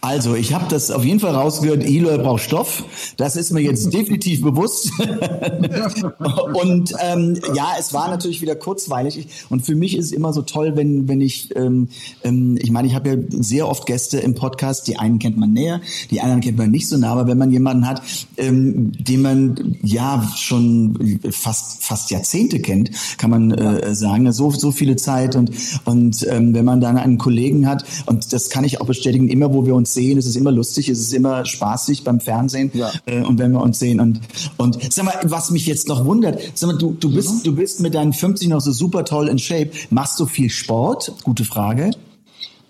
Also, 0.00 0.34
ich 0.34 0.52
habe 0.52 0.66
das 0.68 0.90
auf 0.90 1.04
jeden 1.04 1.20
Fall 1.20 1.34
rausgehört, 1.34 1.84
Eloy 1.84 2.18
braucht 2.18 2.42
Stoff. 2.42 2.84
Das 3.16 3.36
ist 3.36 3.52
mir 3.52 3.60
jetzt 3.60 3.92
definitiv 3.94 4.42
bewusst. 4.42 4.90
und 6.54 6.94
ähm, 7.00 7.38
ja, 7.54 7.72
es 7.78 7.92
war 7.92 8.08
natürlich 8.08 8.42
wieder 8.42 8.54
kurzweilig. 8.54 9.18
Ich, 9.18 9.28
und 9.48 9.64
für 9.64 9.74
mich 9.74 9.96
ist 9.96 10.06
es 10.06 10.12
immer 10.12 10.32
so 10.32 10.42
toll, 10.42 10.76
wenn, 10.76 11.08
wenn 11.08 11.20
ich, 11.20 11.54
ähm, 11.56 11.88
ähm, 12.24 12.58
ich 12.60 12.70
meine, 12.70 12.88
ich 12.88 12.94
habe 12.94 13.10
ja 13.10 13.16
sehr 13.30 13.68
oft 13.68 13.86
Gäste 13.86 14.18
im 14.18 14.34
Podcast. 14.34 14.86
Die 14.86 14.98
einen 14.98 15.18
kennt 15.18 15.36
man 15.36 15.52
näher, 15.52 15.80
die 16.10 16.20
anderen 16.20 16.40
kennt 16.40 16.58
man 16.58 16.70
nicht 16.70 16.88
so 16.88 16.96
nah. 16.96 17.12
Aber 17.12 17.26
wenn 17.26 17.38
man 17.38 17.50
jemanden 17.50 17.86
hat, 17.86 18.02
ähm, 18.36 18.92
den 18.92 19.22
man 19.22 19.76
ja 19.82 20.28
schon 20.36 21.20
fast 21.30 21.84
fast 21.84 22.10
Jahrzehnte 22.10 22.60
kennt, 22.60 22.90
kann 23.18 23.30
man 23.30 23.50
äh, 23.52 23.94
sagen, 23.94 24.30
so 24.32 24.50
so 24.50 24.70
viele 24.70 24.96
Zeit 24.96 25.36
und 25.36 25.50
und 25.84 26.26
ähm, 26.28 26.54
wenn 26.54 26.64
man 26.64 26.80
dann 26.80 26.96
einen 26.98 27.18
Kollegen 27.18 27.68
hat 27.68 27.84
und 28.06 28.32
das 28.32 28.50
kann 28.50 28.64
ich 28.64 28.80
auch 28.80 28.86
bestätigen, 28.86 29.28
immer 29.28 29.52
wo 29.52 29.66
wir 29.66 29.71
uns 29.74 29.92
sehen, 29.94 30.18
ist 30.18 30.26
es 30.26 30.36
immer 30.36 30.52
lustig, 30.52 30.88
ist 30.88 31.00
es 31.00 31.12
immer 31.12 31.44
spaßig 31.44 32.04
beim 32.04 32.20
Fernsehen 32.20 32.70
Ja. 32.74 32.90
äh, 33.06 33.22
und 33.22 33.38
wenn 33.38 33.52
wir 33.52 33.60
uns 33.62 33.78
sehen 33.78 34.00
und 34.00 34.20
und 34.56 34.78
sag 34.92 35.04
mal, 35.04 35.14
was 35.24 35.50
mich 35.50 35.66
jetzt 35.66 35.88
noch 35.88 36.04
wundert, 36.04 36.40
sag 36.54 36.68
mal, 36.68 36.78
du 36.78 36.96
du 36.98 37.12
bist 37.12 37.46
du 37.46 37.54
bist 37.54 37.80
mit 37.80 37.94
deinen 37.94 38.12
50 38.12 38.48
noch 38.48 38.60
so 38.60 38.72
super 38.72 39.04
toll 39.04 39.28
in 39.28 39.38
Shape, 39.38 39.70
machst 39.90 40.18
du 40.20 40.26
viel 40.26 40.50
Sport? 40.50 41.12
Gute 41.24 41.44
Frage. 41.44 41.90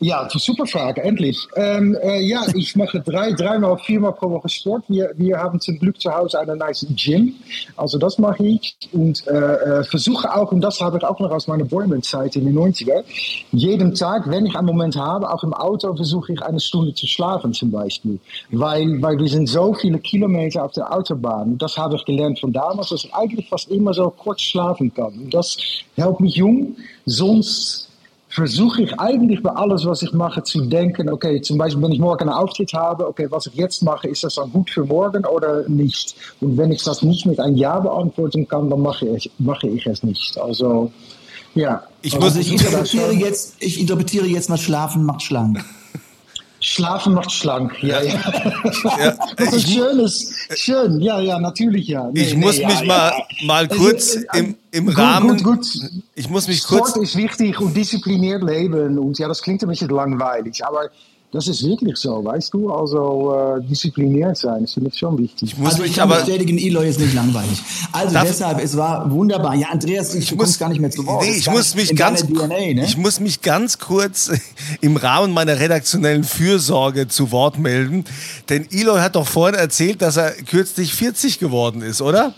Ja, 0.03 0.29
super 0.29 0.67
Frage, 0.67 1.01
endlich. 1.01 1.39
Ähm, 1.55 1.97
äh, 2.03 2.21
ja, 2.23 2.43
ich 2.57 2.75
mache 2.75 2.99
drei, 2.99 3.31
dreimal, 3.35 3.79
viermal 3.79 4.13
pro 4.13 4.31
Woche 4.31 4.49
Sport. 4.49 4.83
Wir, 4.89 5.13
wir 5.17 5.39
haben 5.39 5.61
zum 5.61 5.79
Glück 5.79 6.01
zu 6.01 6.13
Hause 6.13 6.41
einen 6.41 6.59
nice 6.59 6.85
Gym. 6.97 7.37
Also 7.77 7.99
das 7.99 8.19
mache 8.19 8.45
ich. 8.45 8.75
Und 8.91 9.25
äh, 9.29 9.31
äh, 9.31 9.85
versuche 9.85 10.35
auch, 10.35 10.51
und 10.51 10.61
das 10.61 10.81
habe 10.81 10.99
ich 10.99 11.05
auch 11.05 11.21
noch 11.21 11.31
aus 11.31 11.47
meiner 11.47 11.65
Boybandzeit 11.65 12.35
in 12.35 12.47
den 12.47 12.59
90er, 12.59 13.05
jeden 13.53 13.95
Tag, 13.95 14.29
wenn 14.29 14.45
ich 14.45 14.57
einen 14.57 14.67
Moment 14.67 14.97
habe, 14.97 15.33
auch 15.33 15.45
im 15.45 15.55
Auto, 15.55 15.95
versuche 15.95 16.33
ich 16.33 16.43
eine 16.43 16.59
Stunde 16.59 16.93
zu 16.95 17.07
schlafen 17.07 17.53
zum 17.53 17.71
Beispiel. 17.71 18.19
Weil, 18.51 19.01
weil 19.01 19.17
wir 19.19 19.29
sind 19.29 19.49
so 19.49 19.73
viele 19.73 20.01
Kilometer 20.01 20.65
auf 20.65 20.73
der 20.73 20.93
Autobahn. 20.93 21.57
Das 21.59 21.79
habe 21.79 21.95
ich 21.95 22.05
gelernt 22.05 22.41
von 22.41 22.53
damals, 22.53 22.89
dass 22.89 23.05
ich 23.05 23.15
eigentlich 23.15 23.49
fast 23.49 23.71
immer 23.71 23.95
so 23.95 24.11
kurz 24.11 24.41
schlafen 24.41 24.93
kann. 24.93 25.13
Und 25.13 25.33
das 25.33 25.57
hält 25.95 26.19
mich 26.19 26.35
jung. 26.35 26.75
Sonst 27.07 27.92
versuche 28.35 28.83
ich 28.83 28.99
eigentlich 28.99 29.43
bei 29.43 29.51
alles, 29.51 29.85
was 29.85 30.03
ich 30.03 30.13
mache, 30.13 30.43
zu 30.43 30.63
denken, 30.67 31.11
okay, 31.11 31.41
zum 31.43 31.59
Beispiel, 31.59 31.83
wenn 31.83 31.93
ich 31.93 31.99
morgen 31.99 32.23
einen 32.29 32.31
Auftritt 32.31 32.73
habe, 32.73 33.07
okay, 33.07 33.27
was 33.31 33.47
ich 33.47 33.55
jetzt 33.55 33.83
mache, 33.83 34.09
ist 34.09 34.25
das 34.25 34.37
dann 34.37 34.51
gut 34.51 34.71
für 34.71 34.85
morgen 34.85 35.25
oder 35.27 35.69
nicht? 35.69 36.15
Und 36.41 36.57
wenn 36.57 36.73
ich 36.73 36.83
das 36.83 37.03
nicht 37.03 37.27
mit 37.27 37.39
einem 37.39 37.57
Ja 37.57 37.79
beantworten 37.79 38.49
kann, 38.49 38.71
dann 38.71 38.81
mache 38.81 39.07
ich, 39.07 39.31
mache 39.39 39.69
ich 39.69 39.87
es 39.87 40.03
nicht. 40.03 40.39
Also, 40.39 40.91
ja. 41.55 41.83
Ich 42.01 42.15
Also 42.15 42.27
muss- 42.27 42.37
ich 42.37 42.53
interpretiere 42.53 43.13
jetzt, 43.13 43.57
ich 43.61 43.79
interpretiere 43.79 44.27
jetzt 44.27 44.49
mal 44.49 44.57
Schlafen 44.59 45.05
macht 45.05 45.23
schlank. 45.23 45.63
Schlafen 46.65 47.15
macht 47.15 47.33
schlank, 47.33 47.77
ja, 47.83 48.01
ja. 48.01 48.15
Ja, 48.99 49.19
das 49.37 49.53
ist 49.53 49.69
schönes, 49.69 50.33
schön, 50.55 51.01
ja, 51.01 51.19
ja, 51.19 51.41
natürlich, 51.41 51.89
ja. 51.89 52.09
Nee, 52.13 52.23
Ich 52.23 52.35
nee, 52.35 52.41
muss 52.41 52.59
ja, 52.59 52.69
mich 52.69 52.81
ja. 52.81 52.87
mal, 52.87 53.13
mal 53.43 53.69
kurz 53.69 54.15
ist, 54.15 54.25
äh, 54.33 54.39
im, 54.39 54.55
im 54.71 54.87
gut, 54.87 54.97
Rahmen. 54.97 55.43
Gut, 55.43 55.43
gut. 55.43 55.67
Ich 56.15 56.31
muss 56.31 56.47
mich 56.47 56.63
kurz. 56.63 56.91
Sport 56.91 57.03
ist 57.03 57.17
wichtig 57.17 57.61
und 57.61 57.77
diszipliniert 57.77 58.45
leben. 58.45 58.97
Und 58.97 59.19
ja, 59.19 59.27
das 59.27 59.43
klingt 59.43 59.63
ein 59.65 59.69
bisschen 59.71 59.89
langweilig, 59.89 60.65
aber 60.65 60.89
das 61.33 61.49
ist 61.49 61.65
wirklich 61.65 61.97
so, 61.97 62.23
weißt 62.23 62.53
du? 62.53 62.71
Also 62.71 63.35
äh, 63.35 63.67
diszipliniert 63.67 64.37
sein 64.37 64.65
ist 64.65 64.75
für 64.75 64.83
mich 64.83 64.99
schon 64.99 65.17
wichtig. 65.17 65.53
Ich 65.53 65.59
muss 65.59 65.73
also 65.73 65.85
ich 65.85 65.95
kann 65.95 66.11
aber. 66.11 66.21
bestätigen, 66.21 66.59
Eloy 66.59 66.87
ist 66.87 67.01
nicht 67.01 67.15
langweilig. 67.15 67.59
Also 67.91 68.13
Darf- 68.13 68.27
deshalb, 68.29 68.63
es 68.63 68.77
war 68.77 69.11
wunderbar. 69.11 69.55
Ja, 69.55 69.69
Andreas, 69.69 70.15
ich, 70.15 70.29
du 70.29 70.37
kommst 70.37 70.61
gar 70.61 70.69
nicht 70.69 70.81
mehr 70.81 70.91
zu 70.91 71.07
Wort. 71.07 71.25
Nee, 71.25 71.33
ich 71.37 71.51
muss 71.51 71.75
mich 71.75 71.97
ganz, 71.97 72.27
DNA, 72.27 72.75
ne? 72.75 72.85
ich 72.85 72.99
muss 72.99 73.19
mich 73.19 73.41
ganz 73.41 73.79
kurz 73.79 74.31
im 74.83 74.97
Rahmen 74.99 75.33
meiner 75.33 75.59
redaktionellen 75.59 76.25
Fürsorge 76.25 77.09
zu 77.09 77.33
Wort 77.33 77.59
melden, 77.59 78.05
denn 78.51 78.67
Eloy 78.71 79.01
hat 79.01 79.17
doch 79.17 79.27
vorhin 79.27 79.59
erzählt, 79.59 80.03
dass 80.03 80.19
er 80.19 80.33
kürzlich 80.33 80.95
40 80.95 81.39
geworden 81.39 81.81
ist, 81.81 82.03
oder? 82.03 82.35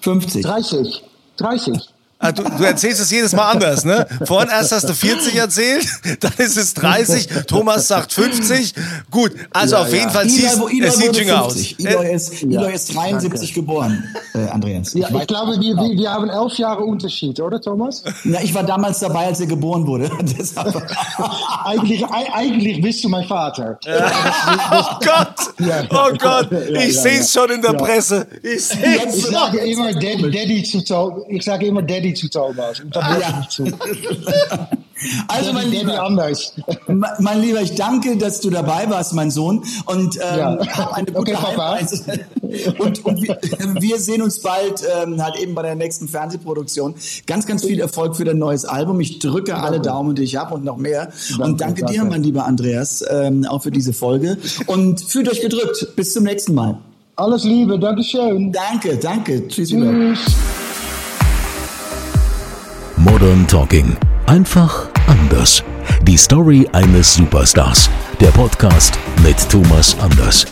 50. 0.00 0.42
30. 0.42 1.04
30. 1.36 1.93
Ah, 2.24 2.32
du, 2.32 2.42
du 2.42 2.64
erzählst 2.64 3.00
es 3.00 3.10
jedes 3.10 3.32
Mal 3.32 3.50
anders, 3.50 3.84
ne? 3.84 4.06
Vorhin 4.24 4.48
erst 4.48 4.72
hast 4.72 4.88
du 4.88 4.94
40 4.94 5.34
erzählt, 5.36 5.86
dann 6.20 6.32
ist 6.38 6.56
es 6.56 6.72
30, 6.74 7.28
Thomas 7.46 7.86
sagt 7.88 8.12
50. 8.14 8.72
Gut, 9.10 9.32
also 9.52 9.76
Ja, 9.76 9.82
auf 9.82 9.90
ja. 9.92 9.98
jeden 9.98 10.10
Fall 10.10 10.28
siehst, 10.28 10.58
wo- 10.58 10.68
Eloy 10.68 10.88
es 10.88 10.96
sieht 10.96 11.16
jünger 11.16 11.42
50. 11.44 11.76
aus. 11.78 11.86
Eloy 11.86 12.06
Äh, 12.06 12.14
ist, 12.14 12.42
Eloy 12.42 12.72
ist 12.74 12.94
73 12.94 13.40
danke. 13.40 13.52
geboren, 13.60 14.04
äh, 14.34 14.48
Andreas. 14.50 14.94
Ja, 14.94 15.08
ich, 15.10 15.14
ich 15.16 15.26
glaube, 15.26 15.60
wir, 15.60 15.76
wir, 15.76 15.96
wir 15.98 16.10
haben 16.10 16.30
elf 16.30 16.54
Jahre 16.58 16.82
Unterschied, 16.84 17.38
oder 17.40 17.60
Thomas? 17.60 18.02
na, 18.24 18.42
ich 18.42 18.54
war 18.54 18.62
damals 18.64 19.00
dabei, 19.00 19.26
als 19.26 19.40
er 19.40 19.46
geboren 19.46 19.86
wurde. 19.86 20.10
Eigentlich, 21.64 22.04
ei- 22.06 22.32
eigentlich 22.32 22.80
bist 22.80 23.04
du 23.04 23.08
mein 23.08 23.26
Vater. 23.26 23.78
Oh 23.86 24.96
Gott, 25.04 25.34
Ja. 25.58 25.82
oh 25.90 26.12
Gott, 26.18 26.50
Ja, 26.52 26.80
ich 26.80 26.94
ja, 26.94 27.02
sehe 27.02 27.18
es 27.20 27.32
ja. 27.34 27.40
schon 27.42 27.50
in 27.50 27.62
der 27.62 27.72
Ja. 27.72 27.78
Presse. 27.78 28.26
Ich 28.42 28.70
Ich 28.70 29.26
sage 29.26 29.58
immer 29.58 29.92
Daddy, 29.92 30.30
Daddy 30.30 30.62
zu 30.62 30.82
Thomas. 30.84 31.22
Ich 31.28 31.42
sage 31.44 31.66
immer 31.66 31.82
Daddy 31.82 32.13
zu 32.14 32.28
Thomas. 32.28 32.80
Und 32.80 32.94
da 32.94 33.00
Ja. 33.00 33.18
ja. 33.20 33.40
ich 33.42 33.48
zu. 33.48 33.64
also, 35.28 35.52
mein 35.52 35.70
Lieber, 35.70 36.08
mein 37.18 37.40
Lieber, 37.40 37.60
ich 37.62 37.74
danke, 37.74 38.16
dass 38.16 38.40
du 38.40 38.50
dabei 38.50 38.88
warst, 38.88 39.12
mein 39.14 39.30
Sohn. 39.30 39.62
Und 39.86 40.16
ähm, 40.16 40.38
Ja. 40.38 40.58
hab 40.76 40.92
eine 40.94 41.06
gute 41.12 41.32
Okay. 41.32 41.36
Heimreise. 41.36 42.20
Und, 42.78 43.04
und 43.04 43.22
wir, 43.22 43.38
wir 43.80 43.98
sehen 43.98 44.22
uns 44.22 44.40
bald 44.40 44.82
ähm, 45.02 45.22
halt 45.22 45.36
eben 45.40 45.54
bei 45.54 45.62
der 45.62 45.74
nächsten 45.74 46.06
Fernsehproduktion. 46.08 46.94
Ganz, 47.26 47.46
ganz 47.46 47.64
viel 47.64 47.80
Erfolg 47.80 48.16
für 48.16 48.24
dein 48.24 48.38
neues 48.38 48.64
Album. 48.64 49.00
Ich 49.00 49.18
drücke 49.18 49.56
alle 49.56 49.80
Daumen, 49.80 50.14
die 50.14 50.22
ich 50.22 50.36
habe 50.36 50.54
und 50.54 50.64
noch 50.64 50.76
mehr. 50.76 51.08
und 51.38 51.60
danke, 51.60 51.84
dir, 51.84 51.96
danke. 51.96 52.10
mein 52.10 52.22
lieber 52.22 52.44
Andreas, 52.46 53.04
ähm, 53.10 53.44
auch 53.46 53.62
für 53.62 53.70
diese 53.70 53.92
Folge. 53.92 54.38
Und 54.66 55.00
fühlt 55.00 55.28
euch 55.30 55.40
gedrückt. 55.40 55.88
Bis 55.96 56.12
zum 56.12 56.24
nächsten 56.24 56.54
Mal. 56.54 56.78
Alles 57.16 57.44
Liebe, 57.44 57.78
Dankeschön. 57.78 58.50
Danke, 58.52 58.96
danke. 58.96 59.46
Tschüss. 59.48 59.70
Tschüss. 59.70 60.63
Modern 63.04 63.46
Talking. 63.46 63.98
Einfach 64.24 64.88
anders. 65.06 65.62
Die 66.04 66.16
Story 66.16 66.66
eines 66.72 67.12
Superstars. 67.12 67.90
Der 68.18 68.30
Podcast 68.30 68.98
mit 69.22 69.36
Thomas 69.50 69.94
Anders. 70.00 70.46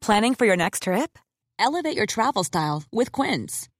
Planning 0.00 0.36
for 0.36 0.46
your 0.46 0.56
next 0.56 0.84
trip? 0.84 1.18
Elevate 1.58 1.96
your 1.96 2.06
travel 2.06 2.44
style 2.44 2.84
with 2.92 3.10
Quince. 3.10 3.68